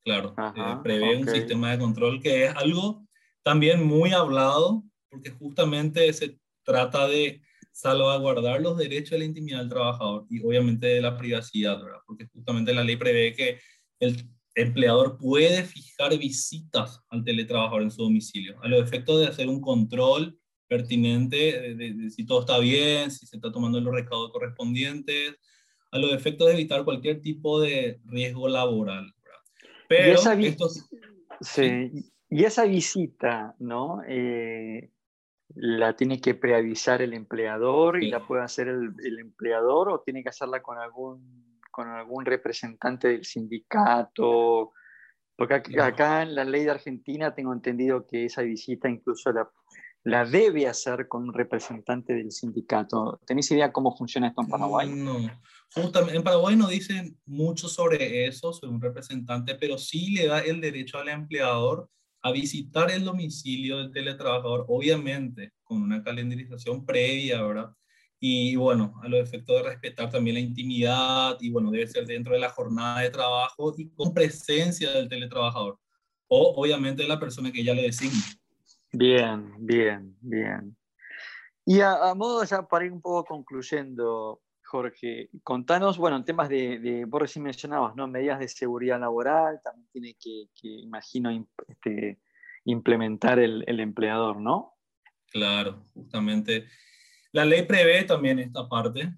Claro, 0.03 0.33
eh, 0.37 0.77
prevé 0.83 1.17
un 1.17 1.27
sistema 1.27 1.71
de 1.71 1.79
control 1.79 2.21
que 2.21 2.45
es 2.45 2.55
algo 2.55 3.06
también 3.47 3.81
muy 3.81 4.11
hablado, 4.11 4.83
porque 5.09 5.29
justamente 5.29 6.11
se 6.11 6.37
trata 6.65 7.07
de 7.07 7.41
salvaguardar 7.71 8.59
los 8.59 8.77
derechos 8.77 9.11
de 9.11 9.19
la 9.19 9.23
intimidad 9.23 9.59
del 9.59 9.69
trabajador 9.69 10.25
y 10.29 10.43
obviamente 10.43 10.87
de 10.87 10.99
la 10.99 11.15
privacidad, 11.15 11.81
¿verdad? 11.81 11.99
Porque 12.05 12.27
justamente 12.27 12.73
la 12.73 12.83
ley 12.83 12.97
prevé 12.97 13.31
que 13.31 13.57
el 14.01 14.29
empleador 14.53 15.17
puede 15.17 15.63
fijar 15.63 16.17
visitas 16.17 16.99
al 17.07 17.23
teletrabajador 17.23 17.83
en 17.83 17.91
su 17.91 18.03
domicilio, 18.03 18.61
a 18.61 18.67
los 18.67 18.83
efectos 18.83 19.21
de 19.21 19.27
hacer 19.27 19.47
un 19.47 19.61
control 19.61 20.37
pertinente 20.67 21.73
de, 21.73 22.09
si 22.09 22.25
todo 22.25 22.41
está 22.41 22.59
bien, 22.59 23.09
si 23.11 23.25
se 23.27 23.37
está 23.37 23.49
tomando 23.49 23.79
los 23.79 23.93
recaudos 23.93 24.33
correspondientes, 24.33 25.35
a 25.93 25.97
los 25.97 26.11
efectos 26.11 26.47
de 26.47 26.53
evitar 26.55 26.83
cualquier 26.83 27.21
tipo 27.21 27.61
de 27.61 28.01
riesgo 28.03 28.49
laboral. 28.49 29.05
¿verdad? 29.23 29.39
Pero 29.87 30.31
esto... 30.41 30.67
Sí. 31.39 32.11
Y 32.29 32.43
esa 32.43 32.65
visita, 32.65 33.55
¿no? 33.59 34.01
Eh, 34.07 34.91
¿La 35.55 35.95
tiene 35.95 36.19
que 36.19 36.35
preavisar 36.35 37.01
el 37.01 37.13
empleador 37.13 38.03
y 38.03 38.09
la 38.09 38.25
puede 38.25 38.43
hacer 38.43 38.67
el, 38.67 39.19
empleador 39.19 39.89
o 39.89 40.01
tiene 40.01 40.21
que 40.21 40.29
hacerla 40.29 40.61
con 40.61 40.77
algún, 40.77 41.61
con 41.71 41.87
algún 41.87 42.25
representante 42.25 43.07
del 43.07 43.23
sindicato? 43.23 44.73
Porque 45.37 45.61
acá, 45.79 46.23
en 46.23 46.35
la 46.35 46.43
ley 46.43 46.65
de 46.65 46.71
Argentina 46.71 47.33
tengo 47.33 47.53
entendido 47.53 48.05
que 48.05 48.25
esa 48.25 48.41
visita 48.41 48.89
incluso 48.89 49.31
la, 49.31 49.49
la 50.03 50.25
debe 50.25 50.67
hacer 50.67 51.07
con 51.07 51.23
un 51.23 51.33
representante 51.33 52.13
del 52.13 52.31
sindicato. 52.31 53.21
¿Tenéis 53.25 53.51
idea 53.51 53.71
cómo 53.71 53.95
funciona 53.95 54.27
esto 54.27 54.41
en 54.41 54.49
Paraguay? 54.49 54.89
No, 54.89 55.15
justamente 55.73 56.17
en 56.17 56.23
Paraguay 56.23 56.57
no 56.57 56.67
dicen 56.67 57.17
mucho 57.25 57.69
sobre 57.69 58.25
eso, 58.25 58.51
sobre 58.51 58.73
un 58.73 58.81
representante, 58.81 59.55
pero 59.55 59.77
sí 59.77 60.11
le 60.13 60.27
da 60.27 60.39
el 60.39 60.59
derecho 60.59 60.97
al 60.97 61.07
empleador 61.07 61.89
a 62.27 62.31
visitar 62.31 62.91
el 62.91 63.03
domicilio 63.03 63.77
del 63.77 63.91
teletrabajador, 63.91 64.65
obviamente 64.67 65.53
con 65.63 65.81
una 65.81 66.03
calendarización 66.03 66.85
previa, 66.85 67.41
¿verdad? 67.41 67.73
Y 68.19 68.55
bueno, 68.55 68.95
a 69.03 69.07
los 69.07 69.19
efectos 69.19 69.55
de 69.57 69.69
respetar 69.69 70.09
también 70.09 70.35
la 70.35 70.39
intimidad 70.39 71.37
y 71.39 71.49
bueno, 71.51 71.69
debe 71.69 71.87
ser 71.87 72.05
dentro 72.05 72.33
de 72.33 72.39
la 72.39 72.49
jornada 72.49 73.01
de 73.01 73.11
trabajo 73.11 73.73
y 73.77 73.89
con 73.89 74.13
presencia 74.13 74.91
del 74.91 75.07
teletrabajador 75.07 75.77
o 76.27 76.53
obviamente 76.55 77.03
de 77.03 77.09
la 77.09 77.19
persona 77.19 77.51
que 77.51 77.63
ya 77.63 77.73
le 77.73 77.83
designa. 77.83 78.23
Bien, 78.91 79.53
bien, 79.59 80.17
bien. 80.21 80.75
Y 81.65 81.81
a, 81.81 82.09
a 82.09 82.15
modo 82.15 82.43
ya 82.43 82.63
para 82.63 82.85
ir 82.85 82.91
un 82.91 83.01
poco 83.01 83.25
concluyendo, 83.25 84.41
Jorge, 84.67 85.29
contanos, 85.43 85.97
bueno, 85.97 86.17
en 86.17 86.25
temas 86.25 86.49
de, 86.49 86.79
de, 86.79 87.05
vos 87.05 87.21
recién 87.21 87.43
mencionabas, 87.43 87.95
¿no? 87.95 88.07
Medidas 88.07 88.39
de 88.39 88.49
seguridad 88.49 88.99
laboral, 88.99 89.61
también 89.63 89.87
tiene 89.91 90.17
que, 90.19 90.49
imagino, 90.61 91.31
este, 91.67 92.19
implementar 92.65 93.39
el, 93.39 93.63
el, 93.65 93.79
empleador, 93.79 94.41
¿no? 94.41 94.73
Claro, 95.27 95.85
justamente. 95.93 96.65
La 97.31 97.45
ley 97.45 97.63
prevé 97.63 98.03
también 98.03 98.39
esta 98.39 98.67
parte, 98.67 99.13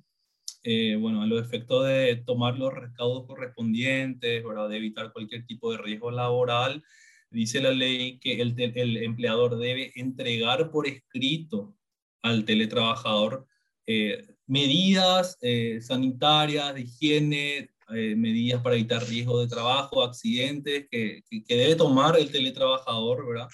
eh, 0.62 0.96
bueno, 0.98 1.24
a 1.24 1.26
los 1.26 1.42
efectos 1.42 1.88
de 1.88 2.24
tomar 2.26 2.58
los 2.58 2.72
recaudos 2.72 3.26
correspondientes, 3.26 4.44
¿verdad? 4.44 4.70
De 4.70 4.78
evitar 4.78 5.12
cualquier 5.12 5.48
tipo 5.48 5.72
de 5.72 5.80
riesgo 5.80 6.12
laboral, 6.12 6.84
dice 7.32 7.60
la 7.60 7.72
ley 7.72 8.20
que 8.20 8.40
el, 8.40 8.54
el 8.58 8.98
empleador 8.98 9.58
debe 9.58 9.94
entregar 9.96 10.70
por 10.70 10.86
escrito 10.86 11.76
al 12.22 12.46
teletrabajador 12.46 13.48
eh, 13.88 14.28
medidas 14.50 15.38
eh, 15.42 15.80
sanitarias, 15.80 16.74
de 16.74 16.82
higiene, 16.82 17.70
eh, 17.94 18.16
medidas 18.16 18.62
para 18.64 18.76
evitar 18.76 19.04
riesgo 19.08 19.40
de 19.40 19.48
trabajo, 19.48 20.04
accidentes, 20.04 20.88
que, 20.90 21.24
que, 21.30 21.56
debe 21.56 21.76
tomar 21.76 22.18
el 22.18 22.32
teletrabajador, 22.32 23.28
¿verdad? 23.28 23.48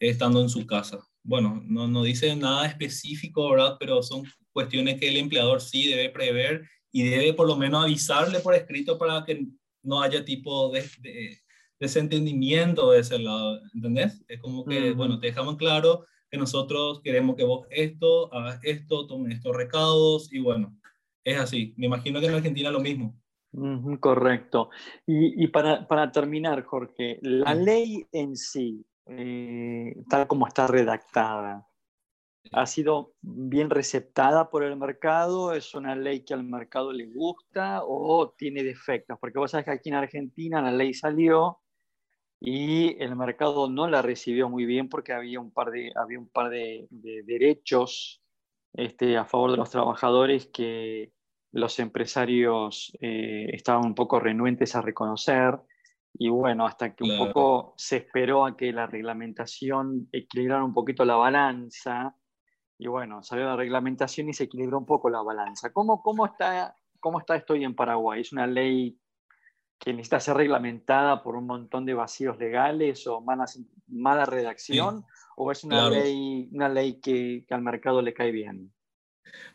Estando 0.00 0.40
en 0.40 0.48
su 0.48 0.66
casa. 0.66 0.98
Bueno, 1.22 1.62
no, 1.66 1.86
no 1.86 2.02
dice 2.02 2.34
nada 2.34 2.66
específico, 2.66 3.50
¿verdad? 3.50 3.76
Pero 3.78 4.02
son 4.02 4.24
cuestiones 4.50 4.98
que 4.98 5.08
el 5.08 5.18
empleador 5.18 5.60
sí 5.60 5.86
debe 5.86 6.08
prever 6.08 6.66
y 6.90 7.02
debe 7.02 7.34
por 7.34 7.46
lo 7.46 7.56
menos 7.56 7.84
avisarle 7.84 8.40
por 8.40 8.54
escrito 8.54 8.96
para 8.96 9.26
que 9.26 9.46
no 9.82 10.00
haya 10.00 10.24
tipo 10.24 10.70
de, 10.70 10.80
de 11.00 11.38
desentendimiento 11.78 12.90
de 12.92 13.00
ese 13.00 13.18
lado, 13.18 13.60
¿entendés? 13.74 14.24
Es 14.28 14.40
como 14.40 14.64
que, 14.64 14.92
bueno, 14.92 15.20
te 15.20 15.26
dejamos 15.26 15.58
claro 15.58 16.06
que 16.30 16.38
nosotros 16.38 17.00
queremos 17.02 17.36
que 17.36 17.44
vos 17.44 17.66
esto, 17.70 18.32
hagas 18.32 18.60
esto, 18.62 19.06
tomes 19.06 19.36
estos 19.36 19.56
recados 19.56 20.32
y 20.32 20.40
bueno, 20.40 20.76
es 21.24 21.38
así. 21.38 21.74
Me 21.76 21.86
imagino 21.86 22.20
que 22.20 22.26
en 22.26 22.34
Argentina 22.34 22.70
lo 22.70 22.80
mismo. 22.80 23.14
correcto. 24.00 24.70
Y, 25.06 25.42
y 25.42 25.48
para, 25.48 25.86
para, 25.86 26.12
terminar, 26.12 26.64
Jorge, 26.64 27.18
la 27.22 27.54
ley 27.54 28.06
en 28.12 28.36
sí, 28.36 28.84
eh, 29.06 29.94
tal 30.08 30.26
como 30.26 30.46
está 30.46 30.66
redactada, 30.66 31.66
¿ha 32.52 32.66
sido 32.66 33.14
bien 33.20 33.70
receptada 33.70 34.50
por 34.50 34.62
el 34.62 34.76
mercado? 34.76 35.54
¿Es 35.54 35.74
una 35.74 35.96
ley 35.96 36.24
que 36.24 36.34
al 36.34 36.44
mercado 36.44 36.92
le 36.92 37.06
gusta 37.06 37.82
o 37.84 38.34
tiene 38.36 38.62
defectos? 38.62 39.18
Porque 39.20 39.38
vos 39.38 39.50
sabés 39.50 39.64
que 39.64 39.72
aquí 39.72 39.88
en 39.88 39.96
Argentina 39.96 40.62
la 40.62 40.72
ley 40.72 40.92
salió 40.94 41.60
y 42.40 43.02
el 43.02 43.16
mercado 43.16 43.68
no 43.68 43.88
la 43.88 44.02
recibió 44.02 44.48
muy 44.48 44.64
bien 44.64 44.88
porque 44.88 45.12
había 45.12 45.40
un 45.40 45.50
par 45.50 45.70
de, 45.70 45.92
había 45.96 46.18
un 46.18 46.28
par 46.28 46.50
de, 46.50 46.86
derechos 46.90 48.22
este, 48.72 49.16
a 49.16 49.24
favor 49.24 49.50
de 49.50 49.56
los 49.56 49.70
trabajadores 49.70 50.46
que 50.46 51.12
los 51.50 51.78
empresarios 51.80 52.92
eh, 53.00 53.48
estaban 53.52 53.86
un 53.86 53.94
poco 53.94 54.20
renuentes 54.20 54.76
a 54.76 54.82
reconocer. 54.82 55.58
Y 56.14 56.28
bueno, 56.30 56.66
hasta 56.66 56.94
que 56.94 57.04
un 57.04 57.18
poco 57.18 57.74
se 57.76 57.98
esperó 57.98 58.44
a 58.44 58.56
que 58.56 58.72
la 58.72 58.86
reglamentación 58.86 60.08
equilibrara 60.12 60.64
un 60.64 60.74
poquito 60.74 61.04
la 61.04 61.16
balanza. 61.16 62.14
Y 62.78 62.86
bueno, 62.86 63.22
salió 63.22 63.46
la 63.46 63.56
reglamentación 63.56 64.28
y 64.28 64.32
se 64.32 64.44
equilibró 64.44 64.78
un 64.78 64.86
poco 64.86 65.10
la 65.10 65.22
balanza. 65.22 65.72
¿Cómo, 65.72 66.02
cómo, 66.02 66.26
está, 66.26 66.74
cómo 67.00 67.20
está 67.20 67.36
esto 67.36 67.54
hoy 67.54 67.64
en 67.64 67.74
Paraguay? 67.74 68.20
¿Es 68.20 68.32
una 68.32 68.46
ley 68.46 68.98
que 69.78 69.92
necesita 69.92 70.20
ser 70.20 70.36
reglamentada 70.36 71.22
por 71.22 71.36
un 71.36 71.46
montón 71.46 71.86
de 71.86 71.94
vacíos 71.94 72.38
legales 72.38 73.06
o 73.06 73.22
mala 73.86 74.26
redacción, 74.26 75.04
o 75.36 75.52
es 75.52 75.62
una 75.62 75.88
ley, 75.88 76.48
una 76.52 76.68
ley 76.68 77.00
que, 77.00 77.46
al 77.50 77.62
mercado 77.62 78.02
le 78.02 78.12
cae 78.12 78.32
bien? 78.32 78.72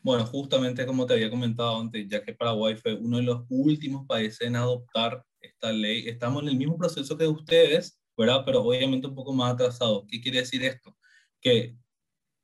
Bueno, 0.02 0.26
justamente 0.26 0.86
como 0.86 1.06
te 1.06 1.14
había 1.14 1.30
comentado 1.30 1.80
antes, 1.80 2.08
ya 2.08 2.24
que 2.24 2.34
Paraguay 2.34 2.76
fue 2.76 2.94
uno 2.94 3.18
de 3.18 3.24
los 3.24 3.44
últimos 3.50 4.06
países 4.06 4.42
en 4.42 4.56
adoptar 4.56 5.26
esta 5.42 5.72
ley, 5.74 6.08
estamos 6.08 6.44
en 6.44 6.50
el 6.50 6.56
mismo 6.56 6.78
proceso 6.78 7.18
que 7.18 7.28
ustedes, 7.28 8.00
¿verdad? 8.18 8.44
Pero 8.46 8.62
obviamente 8.62 9.08
un 9.08 9.16
poco 9.16 9.34
más 9.34 9.54
atrasado. 9.54 10.06
¿Qué 10.08 10.22
quiere 10.22 10.40
decir 10.40 10.64
esto? 10.64 10.96
Que 11.42 11.76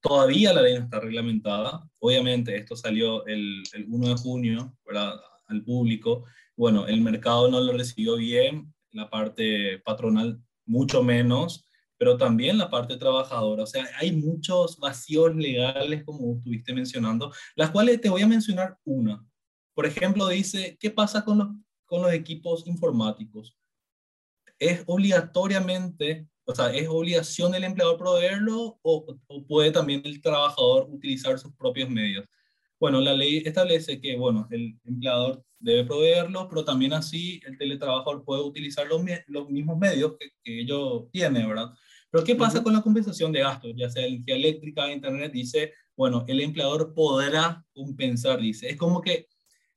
todavía 0.02 0.52
la 0.52 0.64
ley 0.64 0.74
no 0.74 0.84
está 0.84 1.00
reglamentada. 1.00 1.88
Obviamente 2.00 2.56
esto 2.58 2.76
salió 2.76 3.26
el, 3.26 3.64
el 3.74 3.86
1 3.88 4.10
de 4.10 4.16
junio, 4.16 4.78
¿verdad? 4.86 5.14
Al 5.48 5.64
público 5.64 6.26
bueno, 6.60 6.88
el 6.88 7.00
mercado 7.00 7.50
no 7.50 7.62
lo 7.62 7.72
recibió 7.72 8.18
bien, 8.18 8.74
la 8.92 9.10
parte 9.10 9.80
patronal 9.80 10.42
mucho 10.66 11.02
menos, 11.02 11.66
pero 11.98 12.18
también 12.18 12.58
la 12.58 12.70
parte 12.70 12.98
trabajadora. 12.98 13.64
O 13.64 13.66
sea, 13.66 13.88
hay 13.98 14.12
muchos 14.12 14.78
vacíos 14.78 15.34
legales, 15.38 16.04
como 16.04 16.36
estuviste 16.36 16.74
mencionando, 16.74 17.32
las 17.56 17.72
cuales 17.72 18.02
te 18.02 18.10
voy 18.10 18.24
a 18.24 18.28
mencionar 18.28 18.78
una. 18.84 19.26
Por 19.74 19.86
ejemplo, 19.86 20.28
dice, 20.28 20.78
¿qué 20.82 20.92
pasa 20.92 21.24
con 21.24 21.38
los, 21.38 21.48
con 21.86 22.02
los 22.02 22.12
equipos 22.12 22.68
informáticos? 22.68 23.58
¿Es 24.58 24.84
obligatoriamente, 24.86 26.28
o 26.44 26.54
sea, 26.54 26.74
es 26.74 26.90
obligación 26.90 27.54
del 27.54 27.64
empleador 27.64 27.98
proveerlo 27.98 28.78
o, 28.82 29.18
o 29.28 29.48
puede 29.48 29.72
también 29.72 30.02
el 30.04 30.22
trabajador 30.22 30.90
utilizar 30.90 31.40
sus 31.40 31.54
propios 31.56 31.90
medios? 31.90 32.26
Bueno, 32.80 33.02
la 33.02 33.14
ley 33.14 33.44
establece 33.46 34.00
que, 34.00 34.16
bueno, 34.16 34.48
el 34.52 34.80
empleador 34.86 35.44
debe 35.60 35.84
proveerlos, 35.84 36.48
pero 36.50 36.64
también 36.64 36.94
así 36.94 37.42
el 37.46 37.58
teletrabajador 37.58 38.24
puede 38.24 38.42
utilizar 38.42 38.88
los, 38.88 39.02
los 39.28 39.50
mismos 39.50 39.78
medios 39.78 40.16
que, 40.18 40.30
que, 40.42 40.62
ellos 40.62 41.04
tienen, 41.12 41.48
¿verdad? 41.50 41.72
Pero 42.10 42.24
¿qué 42.24 42.36
pasa 42.36 42.64
con 42.64 42.74
la 42.74 42.82
compensación 42.82 43.32
de 43.32 43.42
gastos? 43.42 43.74
Ya 43.76 43.90
sea 43.90 44.06
energía 44.06 44.36
eléctrica, 44.36 44.92
internet, 44.92 45.32
dice, 45.32 45.74
bueno, 45.96 46.24
el 46.28 46.40
empleador 46.40 46.94
podrá 46.94 47.66
compensar, 47.74 48.40
dice. 48.40 48.70
Es 48.70 48.78
como 48.78 49.02
que 49.02 49.28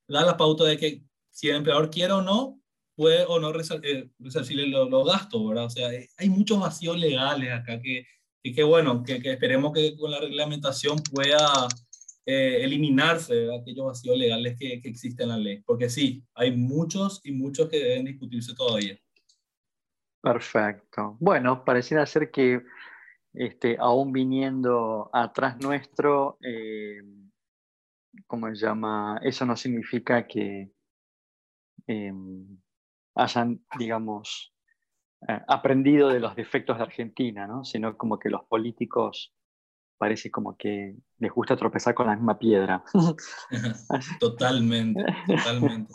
da 0.06 0.24
la 0.24 0.36
pauta 0.36 0.64
de 0.64 0.78
que 0.78 1.02
si 1.30 1.48
el 1.48 1.56
empleador 1.56 1.90
quiere 1.90 2.12
o 2.12 2.22
no, 2.22 2.60
puede 2.94 3.24
o 3.24 3.40
no 3.40 3.52
resarcirle 3.52 4.64
eh, 4.64 4.68
los, 4.68 5.06
gastos, 5.06 5.48
¿verdad? 5.48 5.64
O 5.64 5.70
sea, 5.70 5.90
hay 6.16 6.30
muchos 6.30 6.60
vacíos 6.60 6.96
legales 6.98 7.52
acá 7.52 7.80
que, 7.80 8.06
que, 8.42 8.62
bueno, 8.62 9.02
que, 9.02 9.20
que 9.20 9.32
esperemos 9.32 9.72
que 9.72 9.96
con 9.96 10.10
la 10.10 10.20
reglamentación 10.20 10.98
pueda 10.98 11.66
eh, 12.24 12.58
eliminarse 12.62 13.48
aquellos 13.54 13.86
vacíos 13.86 14.16
legales 14.16 14.56
que, 14.58 14.80
que, 14.80 14.88
existen 14.88 15.24
en 15.24 15.28
la 15.30 15.38
ley, 15.38 15.62
porque 15.66 15.88
sí, 15.88 16.24
hay 16.34 16.56
muchos 16.56 17.20
y 17.24 17.32
muchos 17.32 17.68
que 17.68 17.78
deben 17.78 18.04
discutirse 18.04 18.54
todavía. 18.54 18.96
Perfecto. 20.22 21.16
Bueno, 21.18 21.64
pareciera 21.64 22.06
ser 22.06 22.30
que 22.30 22.62
este, 23.34 23.76
aún 23.78 24.12
viniendo 24.12 25.10
atrás 25.12 25.58
nuestro, 25.60 26.38
eh, 26.42 27.02
¿cómo 28.26 28.48
se 28.48 28.66
llama? 28.66 29.18
Eso 29.22 29.46
no 29.46 29.56
significa 29.56 30.26
que 30.26 30.70
em, 31.86 32.58
hayan, 33.14 33.64
digamos, 33.78 34.54
eh, 35.28 35.40
aprendido 35.48 36.08
de 36.08 36.20
los 36.20 36.36
defectos 36.36 36.76
de 36.76 36.84
Argentina, 36.84 37.46
¿no? 37.46 37.64
sino 37.64 37.96
como 37.96 38.18
que 38.18 38.28
los 38.28 38.44
políticos 38.44 39.34
parece 40.02 40.32
como 40.32 40.56
que 40.56 40.96
les 41.20 41.30
gusta 41.30 41.56
tropezar 41.56 41.94
con 41.94 42.08
la 42.08 42.16
misma 42.16 42.36
piedra. 42.36 42.82
totalmente, 44.18 45.00
totalmente. 45.28 45.92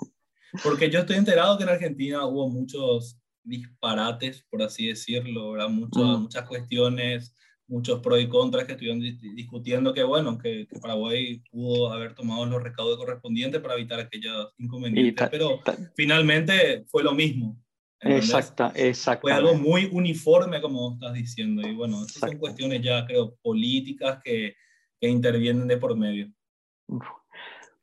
Porque 0.64 0.90
yo 0.90 1.00
estoy 1.00 1.18
enterado 1.18 1.58
que 1.58 1.66
en 1.66 1.72
Argentina 1.72 2.26
hubo 2.26 2.48
muchos 2.48 3.20
disparates, 3.44 4.46
por 4.50 4.64
así 4.64 4.88
decirlo, 4.88 5.58
Muchas, 5.68 6.04
mm. 6.04 6.22
muchas 6.22 6.48
cuestiones, 6.48 7.36
muchos 7.68 8.00
pros 8.00 8.22
y 8.22 8.30
contras 8.30 8.64
que 8.64 8.72
estuvieron 8.72 9.02
discutiendo 9.02 9.94
que, 9.94 10.04
bueno, 10.04 10.38
que, 10.38 10.70
Paraguay 10.82 11.44
pudo 11.52 11.92
haber 11.92 12.16
tomado 12.16 12.46
los 12.46 12.64
recaudos 12.64 12.96
correspondientes 12.96 13.60
para 13.60 13.74
evitar 13.74 14.00
aquellos 14.00 14.54
inconvenientes, 14.58 15.28
pero 15.30 15.60
finalmente 15.98 16.86
fue 16.88 17.04
lo 17.04 17.14
mismo. 17.14 17.62
Exacta, 18.00 18.72
exacto. 18.76 19.22
Fue 19.22 19.34
algo 19.34 19.56
muy 19.56 19.90
uniforme, 19.92 20.62
como 20.62 20.94
estás 20.94 21.14
diciendo. 21.14 21.68
Y 21.68 21.76
bueno, 21.76 22.04
son 22.06 22.38
cuestiones 22.38 22.82
ya, 22.82 23.06
creo, 23.06 23.36
políticas 23.42 24.22
que, 24.24 24.56
que 25.00 25.08
intervienen 25.08 25.68
de 25.68 25.78
por 25.78 25.96
medio. 25.98 26.32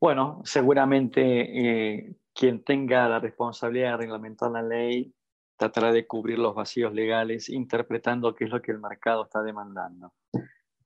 Bueno, 0.00 0.42
seguramente 0.44 1.98
eh, 1.98 2.16
quien 2.32 2.62
tenga 2.62 3.08
la 3.08 3.20
responsabilidad 3.20 3.92
de 3.92 3.96
reglamentar 3.96 4.50
la 4.50 4.62
ley 4.62 5.14
tratará 5.56 5.92
de 5.92 6.06
cubrir 6.06 6.38
los 6.38 6.54
vacíos 6.54 6.92
legales 6.92 7.48
interpretando 7.48 8.34
qué 8.34 8.44
es 8.44 8.50
lo 8.50 8.60
que 8.60 8.72
el 8.72 8.80
mercado 8.80 9.24
está 9.24 9.42
demandando. 9.42 10.12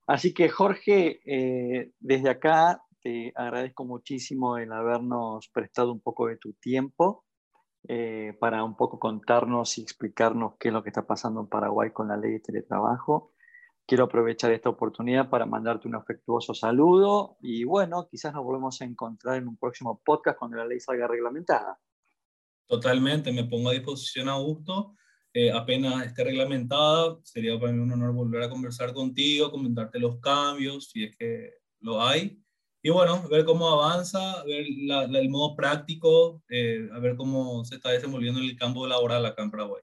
Así 0.07 0.33
que 0.33 0.49
Jorge, 0.49 1.21
eh, 1.25 1.91
desde 1.99 2.29
acá 2.29 2.81
te 3.01 3.31
agradezco 3.35 3.85
muchísimo 3.85 4.57
el 4.57 4.71
habernos 4.71 5.49
prestado 5.49 5.91
un 5.91 6.01
poco 6.01 6.27
de 6.27 6.37
tu 6.37 6.53
tiempo 6.53 7.25
eh, 7.87 8.35
para 8.39 8.63
un 8.63 8.75
poco 8.75 8.99
contarnos 8.99 9.77
y 9.77 9.81
explicarnos 9.81 10.53
qué 10.59 10.67
es 10.67 10.73
lo 10.73 10.83
que 10.83 10.89
está 10.89 11.07
pasando 11.07 11.41
en 11.41 11.47
Paraguay 11.47 11.91
con 11.91 12.09
la 12.09 12.17
ley 12.17 12.33
de 12.33 12.39
teletrabajo. 12.39 13.33
Quiero 13.87 14.03
aprovechar 14.03 14.51
esta 14.51 14.69
oportunidad 14.69 15.29
para 15.29 15.45
mandarte 15.45 15.87
un 15.87 15.95
afectuoso 15.95 16.53
saludo 16.53 17.37
y 17.41 17.63
bueno, 17.63 18.07
quizás 18.09 18.33
nos 18.33 18.43
volvemos 18.43 18.79
a 18.81 18.85
encontrar 18.85 19.37
en 19.37 19.47
un 19.47 19.57
próximo 19.57 20.01
podcast 20.03 20.37
cuando 20.37 20.57
la 20.57 20.65
ley 20.65 20.79
salga 20.79 21.07
reglamentada. 21.07 21.79
Totalmente, 22.67 23.31
me 23.31 23.45
pongo 23.45 23.69
a 23.69 23.73
disposición 23.73 24.29
a 24.29 24.35
gusto. 24.35 24.95
Eh, 25.33 25.51
apenas 25.51 26.05
esté 26.05 26.23
reglamentada, 26.23 27.17
sería 27.23 27.59
para 27.59 27.71
mí 27.71 27.79
un 27.79 27.91
honor 27.91 28.13
volver 28.13 28.43
a 28.43 28.49
conversar 28.49 28.93
contigo, 28.93 29.51
comentarte 29.51 29.99
los 29.99 30.19
cambios, 30.19 30.89
si 30.89 31.05
es 31.05 31.15
que 31.17 31.53
lo 31.79 32.01
hay. 32.01 32.43
Y 32.81 32.89
bueno, 32.89 33.27
ver 33.29 33.43
cómo 33.43 33.67
avanza, 33.67 34.43
ver 34.45 34.65
el 34.65 35.29
modo 35.29 35.55
práctico, 35.55 36.41
eh, 36.49 36.89
a 36.93 36.99
ver 36.99 37.17
cómo 37.17 37.65
se 37.65 37.75
está 37.75 37.89
desenvolviendo 37.89 38.39
en 38.39 38.45
el 38.47 38.57
campo 38.57 38.87
laboral 38.87 39.25
acá 39.25 39.43
en 39.43 39.51
Paraguay. 39.51 39.81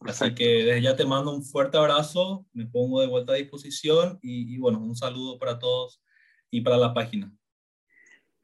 Así 0.00 0.32
que 0.32 0.64
desde 0.64 0.82
ya 0.82 0.94
te 0.94 1.04
mando 1.04 1.32
un 1.34 1.42
fuerte 1.42 1.76
abrazo, 1.76 2.46
me 2.52 2.66
pongo 2.66 3.00
de 3.00 3.08
vuelta 3.08 3.32
a 3.32 3.36
disposición 3.36 4.18
y, 4.22 4.54
y 4.54 4.58
bueno, 4.58 4.78
un 4.78 4.94
saludo 4.94 5.38
para 5.40 5.58
todos 5.58 6.00
y 6.50 6.60
para 6.60 6.76
la 6.76 6.94
página. 6.94 7.32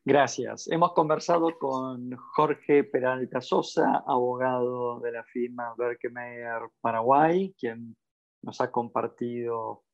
Gracias. 0.04 0.68
Hemos 0.68 0.92
conversado 0.92 1.56
con 1.58 2.14
Jorge 2.34 2.84
Peralta 2.84 3.40
Sosa, 3.40 4.02
abogado 4.06 5.00
de 5.00 5.12
la 5.12 5.24
firma 5.24 5.74
Berkemeyer 5.78 6.60
Paraguay, 6.80 7.54
quien 7.58 7.96
nos 8.42 8.60
ha 8.60 8.70
compartido 8.70 9.84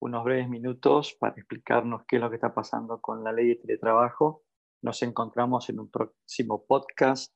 unos 0.00 0.24
breves 0.24 0.48
minutos 0.48 1.16
para 1.20 1.34
explicarnos 1.36 2.02
qué 2.08 2.16
es 2.16 2.22
lo 2.22 2.30
que 2.30 2.36
está 2.36 2.54
pasando 2.54 3.00
con 3.00 3.22
la 3.22 3.32
ley 3.32 3.48
de 3.48 3.56
teletrabajo. 3.56 4.42
Nos 4.82 5.02
encontramos 5.02 5.68
en 5.68 5.78
un 5.78 5.90
próximo 5.90 6.64
podcast 6.66 7.34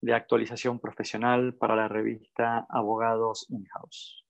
de 0.00 0.14
actualización 0.14 0.80
profesional 0.80 1.54
para 1.54 1.76
la 1.76 1.88
revista 1.88 2.66
Abogados 2.70 3.46
In-House. 3.50 4.24